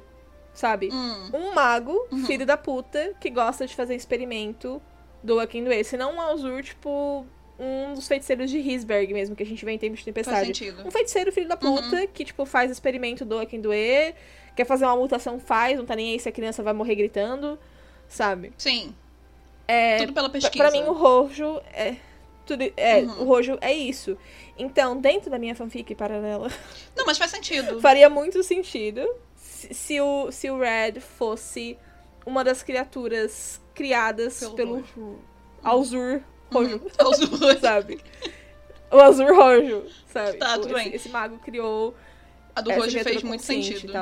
[0.54, 0.90] sabe?
[0.94, 1.30] Hum.
[1.34, 1.98] Um mago,
[2.28, 4.80] filho da puta, que gosta de fazer experimento
[5.24, 5.84] do Akindoe.
[5.84, 7.26] Se não um Alzur, tipo,
[7.58, 10.52] um dos feiticeiros de Hisberg mesmo, que a gente vê em Tempos de Tempestade.
[10.86, 14.14] Um feiticeiro filho da puta, que, tipo, faz experimento do Akindoe,
[14.56, 17.58] quer fazer uma mutação, faz, não tá nem aí se a criança vai morrer gritando,
[18.08, 18.52] sabe?
[18.58, 18.94] Sim.
[19.68, 20.64] É, Tudo pela Pra- pesquisa.
[20.64, 21.96] Pra mim, o Rojo é.
[22.58, 23.22] Tudo, é, Uhum.
[23.22, 24.18] o Rojo é isso.
[24.58, 26.50] Então, dentro da minha fanfic paralela,
[26.98, 27.80] Não, mas faz sentido.
[27.80, 31.78] faria muito sentido se, se o, se o Red fosse
[32.26, 35.20] uma das criaturas criadas Pelo pelo, Rojo.
[35.64, 36.22] Alzur
[36.52, 37.60] Rojo, Uhum.
[37.62, 38.02] sabe?
[38.92, 40.38] O Azur Rojo, sabe?
[40.38, 40.96] Tá, tudo esse, bem.
[40.96, 41.94] esse mago criou.
[42.56, 43.94] A do Rojo fez muito sentido.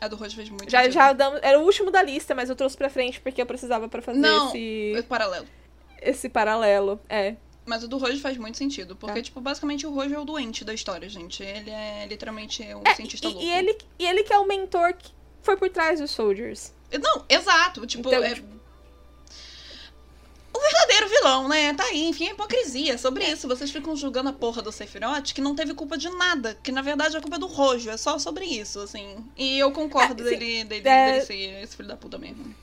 [0.00, 0.94] A do Rojo fez muito Já, sentido.
[0.94, 3.88] já damos, era o último da lista, mas eu trouxe pra frente porque eu precisava
[3.88, 5.46] pra fazer Não, esse, é paralelo.
[6.04, 7.00] Esse paralelo.
[7.08, 7.36] É.
[7.64, 8.96] Mas o do Rojo faz muito sentido.
[8.96, 9.22] Porque, Tá.
[9.22, 11.42] tipo, basicamente o Rojo é o doente da história, gente.
[11.42, 13.44] Ele é literalmente um É, cientista e, louco.
[13.46, 16.72] e ele, e ele que é o mentor que foi por trás dos Soldiers.
[17.00, 17.86] Não, exato.
[17.86, 18.34] Tipo, Então, é...
[18.34, 18.52] tipo-
[20.54, 21.72] O verdadeiro vilão, né?
[21.72, 22.98] Tá aí, enfim, é hipocrisia.
[22.98, 26.58] Sobre isso, vocês ficam julgando a porra do Sephiroth, que não teve culpa de nada.
[26.62, 27.88] Que na verdade a culpa é do Rojo.
[27.88, 29.16] É só sobre isso, assim.
[29.36, 32.54] E eu concordo É, dele, dele, é- dele ser esse filho da puta mesmo.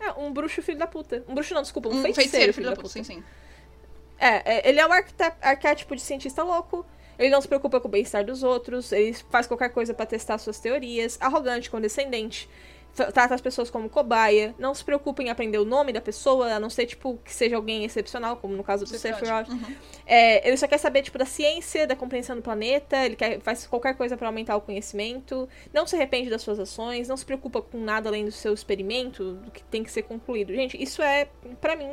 [0.00, 1.22] É, um bruxo filho da puta.
[1.28, 2.88] Um bruxo não, desculpa, um, Um feiticeiro, feiticeiro, filho da puta.
[2.88, 3.22] sim, sim.
[4.18, 4.90] É, é, ele é um
[5.42, 6.84] arquétipo de cientista louco.
[7.18, 8.92] Ele não se preocupa com o bem-estar dos outros.
[8.92, 11.18] Ele faz qualquer coisa pra testar suas teorias.
[11.20, 12.48] Arrogante, condescendente.
[12.94, 14.54] Trata as pessoas como cobaia.
[14.58, 17.56] Não se preocupa em aprender o nome da pessoa, a não ser, tipo, que seja
[17.56, 19.46] alguém excepcional, como no caso do Sephiroth.
[19.46, 19.48] Sephiroth.
[19.48, 19.76] Uhum.
[20.04, 23.66] É, ele só quer saber, tipo, da ciência, da compreensão do planeta, ele quer, faz
[23.66, 27.62] qualquer coisa pra aumentar o conhecimento, não se arrepende das suas ações, não se preocupa
[27.62, 30.52] com nada além do seu experimento, do que tem que ser concluído.
[30.52, 31.28] Gente, isso é,
[31.60, 31.90] pra mim,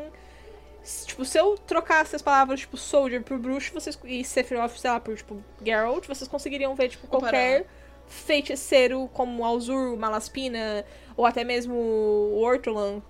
[1.05, 4.99] tipo, se eu trocasse as palavras, tipo, Soldier por Bruxo, vocês, e Sephiroth, sei lá,
[4.99, 7.67] por, tipo, Geralt, vocês conseguiriam ver, tipo, qualquer
[8.07, 10.85] feiticeiro como Alzur, Malaspina,
[11.15, 13.01] ou até mesmo o Ortolan,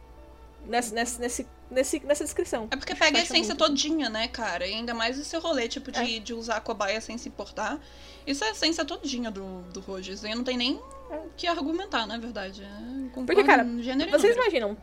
[0.65, 2.67] nesse, nesse, nesse, nesse- nessa descrição.
[2.71, 3.65] É porque pega a essência muito.
[3.67, 4.65] todinha, né, cara?
[4.67, 6.03] E ainda mais esse rolê, tipo, É.
[6.03, 7.79] de, de usar a cobaia sem se importar.
[8.25, 10.23] Isso é a essência todinha do, do Rogers.
[10.23, 10.81] E não tem nem
[11.11, 11.15] É.
[11.17, 12.63] o que argumentar, na verdade.
[12.63, 13.63] É, Porque, cara,
[14.11, 14.75] Vocês imaginam,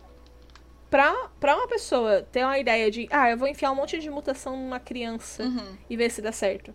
[0.91, 4.09] pra, pra uma pessoa ter uma ideia de, ah, eu vou enfiar um monte de
[4.11, 5.77] mutação numa criança Uhum.
[5.91, 6.75] e ver se dá certo.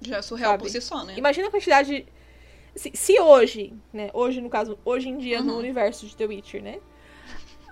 [0.00, 0.62] Já é surreal Sabe?
[0.62, 1.14] por si só, né?
[1.16, 2.06] Imagina a quantidade.
[2.76, 4.10] Se, se hoje, né?
[4.12, 5.58] Hoje, no caso, hoje em dia, no Uhum.
[5.58, 6.78] universo de The Witcher, né?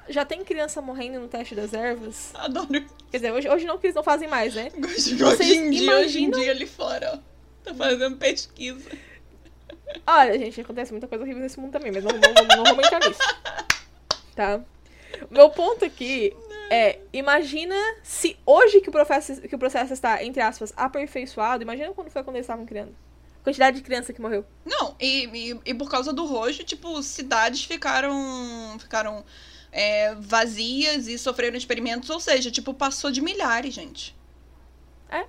[0.09, 2.31] Já tem criança morrendo no teste das ervas.
[2.35, 2.69] Adoro.
[3.11, 4.71] Quer dizer, hoje, hoje não que eles não fazem mais, né?
[4.79, 7.35] Vocês hoje em dia, hoje em dia ali fora, ó.
[7.65, 8.91] Tá fazendo pesquisa.
[10.07, 13.01] Olha, gente, acontece muita coisa horrível nesse mundo também, mas não, não, não, vamos entrar
[13.07, 13.21] nisso.
[14.35, 14.61] Tá?
[15.31, 16.35] O Meu ponto aqui
[16.71, 21.93] é, imagina se hoje que o, processo, que o processo está, entre aspas, aperfeiçoado, imagina
[21.95, 22.95] quando foi quando eles estavam criando.
[23.45, 24.45] Quantidade de criança que morreu.
[24.65, 28.77] Não, e, e, e por causa do rojo, tipo, cidades ficaram.
[28.81, 29.23] ficaram
[29.71, 34.17] é, vazias e sofreram experimentos, ou seja, tipo, passou de milhares, gente.
[35.11, 35.23] É.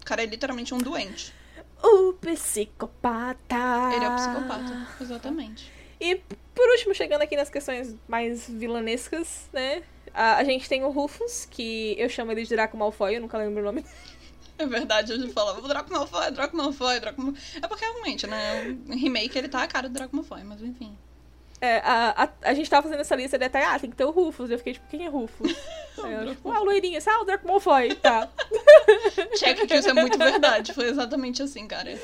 [0.00, 1.32] O cara é literalmente um doente.
[1.80, 3.94] O psicopata.
[3.94, 5.70] Ele é o psicopata, exatamente.
[6.00, 6.16] E
[6.54, 9.82] por último, chegando aqui nas questões mais vilanescas, né?
[10.12, 13.36] A, a gente tem o Rufus, que eu chamo ele de Draco Malfoy, eu nunca
[13.36, 13.84] lembro o nome.
[14.56, 17.42] É verdade, a gente falava Draco Malfoy, Draco Malfoy, Draco Malfoy.
[17.62, 18.76] É porque realmente, né?
[18.88, 20.96] O remake ele tá a cara do Draco Malfoy, mas enfim.
[21.60, 24.04] É, a, a, a gente tava fazendo essa lista de até, ah, tem que ter
[24.04, 24.50] o Rufus.
[24.50, 25.50] Eu fiquei tipo, quem é Rufus?
[26.04, 28.28] Aí eu, tipo, ah, o loirinho, ah, o Draco Malfoy, tá.
[29.38, 30.72] Check que isso é muito verdade.
[30.74, 31.98] Foi exatamente assim, cara.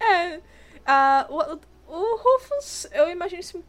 [0.00, 0.40] É.
[0.84, 3.64] a- o, o Rufus, eu imagino isso.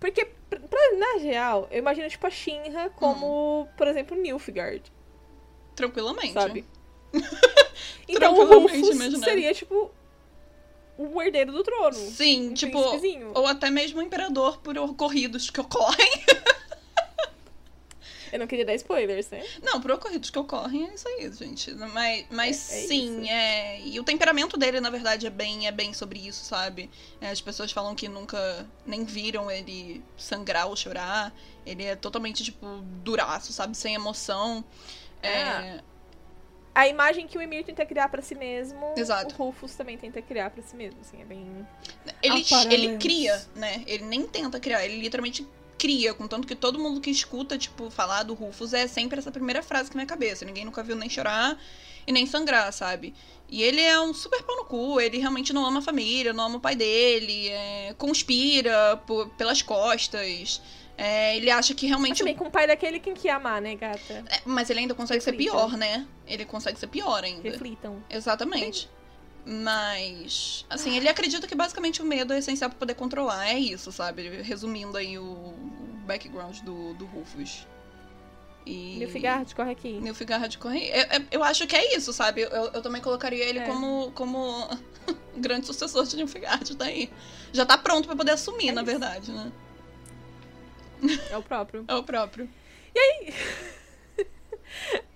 [0.00, 0.58] Porque, pra,
[0.98, 4.82] na real, eu imagino, tipo, a Shinra como, por exemplo, Nilfgaard,
[5.76, 6.32] Tranquilamente.
[6.32, 6.64] sabe?
[8.08, 9.24] então o Tranquilamente Rufus imaginável.
[9.24, 9.90] seria, tipo,
[10.98, 11.92] o herdeiro do trono.
[11.94, 12.78] Sim, Um tipo.
[13.34, 16.10] Ou até mesmo o imperador por ocorridos que ocorrem.
[18.32, 19.42] Eu não queria dar spoilers, né?
[19.62, 21.72] Não, por ocorridos que ocorrem é isso aí, gente.
[21.74, 23.30] Mas, mas É- é sim, isso.
[23.30, 23.80] é.
[23.82, 26.90] E o temperamento dele, na verdade, é bem, é bem sobre isso, sabe?
[27.20, 31.32] É, as pessoas falam que nunca nem viram ele sangrar ou chorar.
[31.64, 32.66] Ele é totalmente, tipo,
[33.04, 33.76] duraço, sabe?
[33.76, 34.64] Sem emoção.
[35.22, 35.80] É, Ah.
[36.74, 39.34] A imagem que o Emir tenta criar pra si mesmo, Exato.
[39.34, 41.66] o Rufus também tenta criar pra si mesmo, assim, é bem...
[42.22, 43.82] Ele, ele cria, né?
[43.86, 45.46] Ele nem tenta criar, ele literalmente
[45.78, 49.62] cria, contanto que todo mundo que escuta, tipo, falar do Rufus é sempre essa primeira
[49.62, 50.44] frase que vem à cabeça.
[50.44, 51.58] Ninguém nunca viu nem chorar
[52.06, 53.14] e nem sangrar, sabe?
[53.48, 56.44] E ele é um super pau no cu, ele realmente não ama a família, não
[56.44, 60.60] ama o pai dele, é, conspira por- pelas costas.
[60.96, 62.18] É, ele acha que realmente.
[62.18, 64.24] também com o pai daquele quem que amar, né, gata?
[64.28, 65.54] É, mas ele ainda consegue ser Reflitam.
[65.56, 66.06] pior, né?
[66.26, 67.42] Ele consegue ser pior ainda.
[67.42, 68.02] Reflitam.
[68.10, 68.88] Exatamente.
[69.44, 73.48] Mas, assim, ele acredita que basicamente o medo é essencial pra poder controlar.
[73.48, 74.28] É isso, sabe?
[74.42, 75.54] Resumindo aí o,
[76.06, 77.66] background do, do Rufus.
[78.64, 78.96] E...
[78.98, 79.92] Nilfgaard, corre aqui.
[80.00, 80.88] Nilfgaard corre.
[80.88, 82.40] Eu, eu- acho que é isso, sabe?
[82.42, 83.66] Eu, eu também colocaria ele É.
[83.66, 84.68] como, como
[85.36, 87.08] grande sucessor de Nilfgaard, tá aí.
[87.52, 88.90] Já tá pronto pra poder assumir, É na isso.
[88.90, 89.52] verdade, né?
[91.30, 91.84] É o próprio.
[91.88, 92.48] É o próprio.
[92.94, 93.34] E aí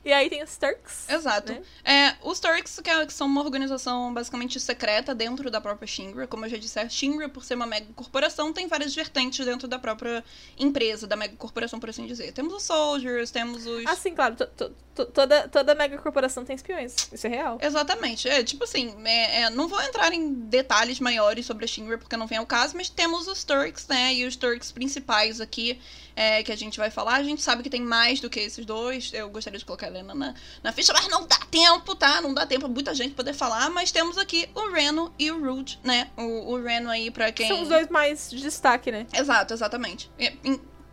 [0.03, 1.09] tem os Turks.
[1.09, 1.53] Exato.
[1.53, 1.63] né?
[1.85, 6.27] É, os Turks, que, é- que são uma organização basicamente secreta dentro da própria Shinra,
[6.27, 9.69] como eu já disse, a Shinra, por ser uma mega corporação, tem várias vertentes dentro
[9.69, 10.25] da própria
[10.59, 12.33] empresa, da mega corporação, por assim dizer.
[12.33, 13.85] Temos os Soldiers, temos os.
[13.87, 14.37] Ah, sim, claro.
[14.37, 16.95] to- to- to- toda, toda mega corporação tem espiões.
[17.13, 17.59] Isso é real.
[17.61, 18.29] Exatamente.
[18.29, 22.17] É, tipo assim, é, é, não vou entrar em detalhes maiores sobre a Shinra, porque
[22.17, 24.15] não vem ao caso, mas temos os Turks, né?
[24.15, 25.81] E os Turks principais aqui,
[26.21, 27.15] é, que a gente vai falar.
[27.15, 29.11] A gente sabe que tem mais do que esses dois.
[29.15, 32.21] Eu gostaria de colocar a Helena na, na ficha, mas não dá tempo, tá?
[32.21, 33.71] Não dá tempo pra muita gente poder falar.
[33.71, 36.11] Mas temos aqui o Reno e o Rude, né?
[36.19, 37.49] O, o Reno aí, pra quem.
[37.49, 39.07] São os dois mais de destaque, né?
[39.15, 40.11] Exato, exatamente.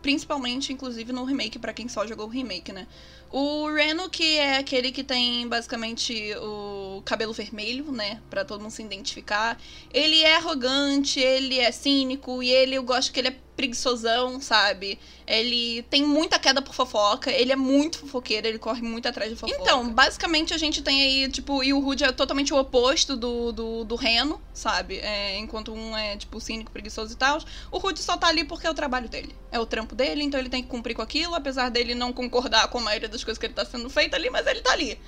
[0.00, 2.86] Principalmente, inclusive, no remake, pra quem só jogou o remake, né?
[3.30, 8.20] O Reno, que é aquele que tem basicamente o cabelo vermelho, né?
[8.30, 9.60] Pra todo mundo se identificar.
[9.92, 15.00] Ele é arrogante, ele é cínico e ele, eu gosto que ele é preguiçosão, sabe?
[15.26, 19.36] Ele tem muita queda por fofoca, ele é muito fofoqueiro, ele corre muito atrás de
[19.36, 19.60] fofoca.
[19.60, 23.50] Então, basicamente a gente tem aí, tipo, e o Rude é totalmente o oposto do,
[23.50, 24.98] do, do Reno, sabe?
[24.98, 27.40] É, enquanto um é, tipo, cínico, preguiçoso e tal.
[27.72, 29.34] O Rude só tá ali porque é o trabalho dele.
[29.50, 32.68] É o trampo dele, então ele tem que cumprir com aquilo, apesar dele não concordar
[32.68, 35.00] com a maioria das coisas que ele tá sendo feita ali, mas ele tá ali.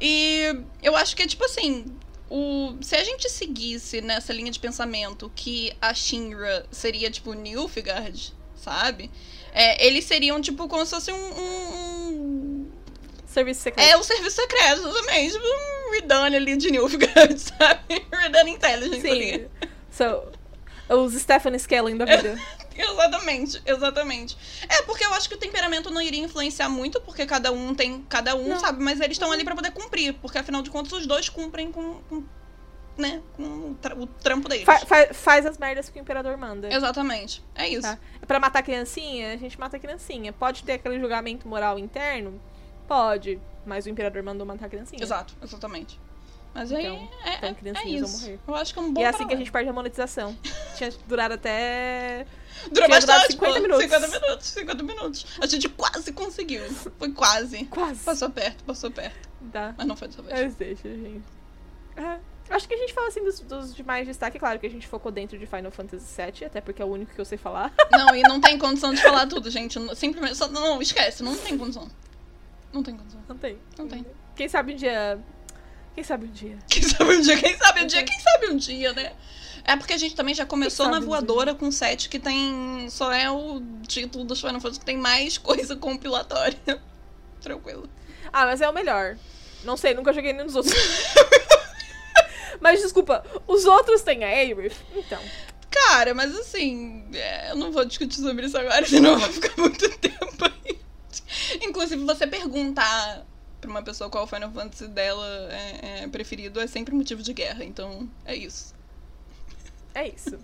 [0.00, 0.44] E
[0.82, 1.84] eu acho que é tipo assim,
[2.30, 8.32] o, se a gente seguisse nessa linha de pensamento que a Shinra seria tipo Nilfgaard,
[8.54, 9.10] sabe?
[9.52, 12.70] É, eles seriam tipo como se fosse um, um, um...
[13.26, 13.88] Serviço secreto.
[13.88, 15.32] É o serviço secreto, exatamente.
[15.32, 18.06] Tipo um Redan ali de Nilfgaard, sabe?
[18.12, 19.10] Redan Intelligence Sim.
[19.10, 19.48] ali.
[19.90, 20.22] So,
[20.88, 22.40] os Stephen Skellen da vida.
[23.00, 24.36] Exatamente, exatamente.
[24.68, 28.02] É, porque eu acho que o temperamento não iria influenciar muito, porque cada um tem.
[28.08, 28.60] Cada um, Não.
[28.60, 28.82] sabe?
[28.82, 30.14] Mas eles estão ali pra poder cumprir.
[30.14, 32.00] Porque afinal de contas, os dois cumprem com.
[32.08, 32.24] com
[32.98, 33.22] né?
[33.34, 34.64] Com o, tra- o trampo deles.
[34.64, 36.72] Fa- fa- faz as merdas que o imperador manda.
[36.72, 37.42] Exatamente.
[37.54, 37.82] É isso.
[37.82, 37.98] Tá?
[38.26, 40.32] Pra matar criancinha, a gente mata criancinha.
[40.32, 42.38] Pode ter aquele julgamento moral interno?
[42.86, 43.40] Pode.
[43.64, 45.02] Mas o imperador mandou matar criancinha.
[45.02, 45.98] Exato, exatamente.
[46.54, 48.22] Mas aí Então, é, então é, é criancinhas vão isso.
[48.22, 48.40] morrer.
[48.46, 50.36] Eu acho que é um bom E é assim que a gente perde a monetização.
[50.76, 52.26] Tinha durado até.
[52.70, 53.60] Durou tinha bastante, 50 pô.
[53.60, 53.82] minutos.
[53.84, 55.26] 50 minutos, 50 minutos.
[55.40, 56.62] A gente quase conseguiu.
[56.98, 57.64] Foi quase.
[57.66, 58.04] Quase.
[58.04, 59.28] Passou perto, passou perto.
[59.52, 59.74] Tá.
[59.78, 60.40] Mas não foi dessa vez.
[60.40, 61.22] Mas deixa, gente.
[61.96, 62.18] É.
[62.50, 64.38] Acho que a gente fala assim dos, dos de mais destaque.
[64.38, 67.14] Claro que a gente focou dentro de Final Fantasy VII, até porque é o único
[67.14, 67.72] que eu sei falar.
[67.92, 69.78] Não, e não tem condição de falar tudo, gente.
[69.94, 70.36] Simplesmente.
[70.36, 71.88] Só, não, esquece, não tem condição.
[72.72, 73.20] Não tem condição.
[73.28, 73.58] Não tem.
[73.78, 74.04] Não tem.
[74.34, 75.18] Quem sabe um dia.
[75.94, 76.58] Quem sabe um dia.
[76.68, 79.12] Quem sabe um dia, quem sabe um dia, quem sabe um dia, né?
[79.64, 82.88] É porque a gente também já começou na voadora com set que tem.
[82.90, 86.58] Só é o título do Final Fantasy que tem mais coisa compilatória.
[87.40, 87.88] Tranquilo.
[88.32, 89.16] Ah, mas é o melhor.
[89.64, 90.74] Não sei, nunca joguei nenhum dos outros.
[92.60, 94.76] mas desculpa, os outros têm a Aerith?
[94.94, 95.20] Então.
[95.70, 99.88] Cara, mas assim, é, eu não vou discutir sobre isso agora, senão vai ficar muito
[99.98, 100.78] tempo aí.
[101.62, 103.24] Inclusive, você perguntar
[103.60, 107.32] pra uma pessoa qual o Final Fantasy dela é, é preferido é sempre motivo de
[107.32, 108.74] guerra, então é isso.
[109.94, 110.38] É isso.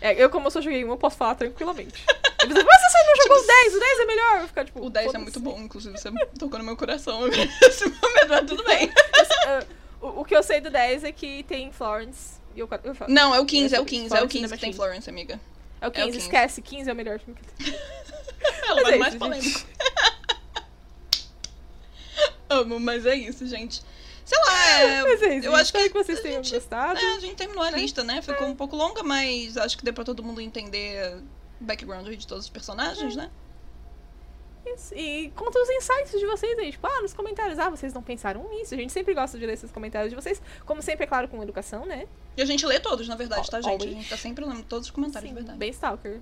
[0.00, 2.04] É, eu, como eu só joguei um, eu posso falar tranquilamente.
[2.06, 4.32] Mas você não jogou o 10, o 10 é melhor.
[4.32, 4.84] Eu vou ficar tipo.
[4.84, 7.20] O 10 é muito bom, inclusive, você tocou no meu coração.
[7.62, 8.90] Esse momento, mas tudo bem.
[9.46, 9.64] Ah,
[10.00, 12.40] o, o que eu sei do 10 é que tem Florence.
[12.54, 14.28] E eu, eu falo, Não, é o 15, é o Esse 15, é o Florence
[14.28, 14.72] 15 in the que tem.
[14.72, 15.40] Florence, amiga.
[15.80, 16.18] é o 15, 15.
[16.18, 17.74] esquece, 15 é o melhor time que tem.
[18.66, 19.60] Ela Mas vai é mais polêmico.
[22.60, 23.82] Amo, mas é isso, gente.
[24.24, 26.98] Sei lá, é, Mas é isso, eu acho que, que vocês a tenham gente- gostado.
[26.98, 28.22] É, a gente terminou a lista, né?
[28.22, 31.16] Ficou um pouco longa, mas acho que deu pra todo mundo entender
[31.60, 33.28] o background de todos os personagens, né?
[34.64, 34.94] Isso.
[34.94, 38.48] E conta os insights de vocês aí, tipo, ah, nos comentários, ah, vocês não pensaram
[38.48, 38.72] nisso.
[38.74, 41.42] A gente sempre gosta de ler esses comentários de vocês, como sempre, é claro, com
[41.42, 42.06] educação, né?
[42.36, 43.68] E a gente lê todos, na verdade, tá, gente?
[43.70, 43.90] A Always.
[43.92, 45.58] gente tá sempre lendo todos os comentários, de verdade.
[45.58, 46.20] bem stalker.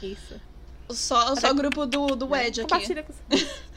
[0.00, 0.40] Isso.
[0.90, 2.70] Só, só o grupo do, do Ed aqui.
[2.70, 3.12] Compartilha com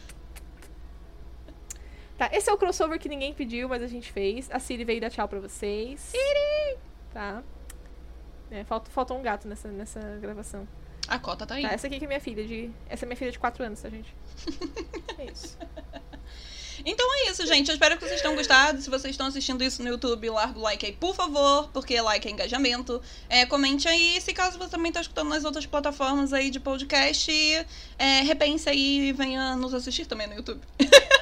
[2.18, 4.50] Tá, esse é o crossover que ninguém pediu, mas a gente fez.
[4.52, 6.00] A Siri veio dar tchau pra vocês.
[6.00, 6.78] Siri!
[7.14, 7.44] Tá.
[8.50, 10.68] É, falta, falta um gato nessa, nessa gravação.
[11.08, 11.64] A cota tá aí.
[11.64, 12.72] Tá, essa aqui que é minha filha de.
[12.90, 14.14] Essa é minha filha de 4 anos, tá, gente?
[15.18, 15.58] É isso.
[16.84, 17.70] Então é isso, gente.
[17.70, 18.80] Eu espero que vocês tenham gostado.
[18.80, 22.28] Se vocês estão assistindo isso no YouTube, larga o like aí, por favor, porque like
[22.28, 23.02] é engajamento.
[23.30, 24.20] É, comente aí.
[24.22, 27.32] Se caso você também tá escutando nas outras plataformas aí de podcast,
[27.98, 30.62] é, repense aí e venha nos assistir também no YouTube.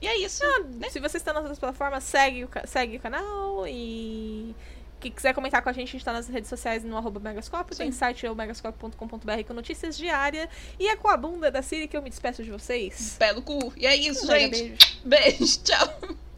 [0.00, 0.42] e é isso.
[0.90, 4.54] Se você está nas outras plataformas, segue o, segue o canal e.
[4.98, 7.74] Quem quiser comentar com a gente, a gente tá nas redes sociais no arroba Megascópio.
[7.74, 10.46] Tem site é o megascópio.com.br com notícias diárias.
[10.78, 13.16] E é com a bunda da Siri que eu me despeço de vocês.
[13.18, 13.72] Pé no cu.
[13.78, 14.50] E é isso, gente.
[14.50, 14.76] beijo.
[15.02, 15.62] Beijo.
[15.64, 16.29] Tchau.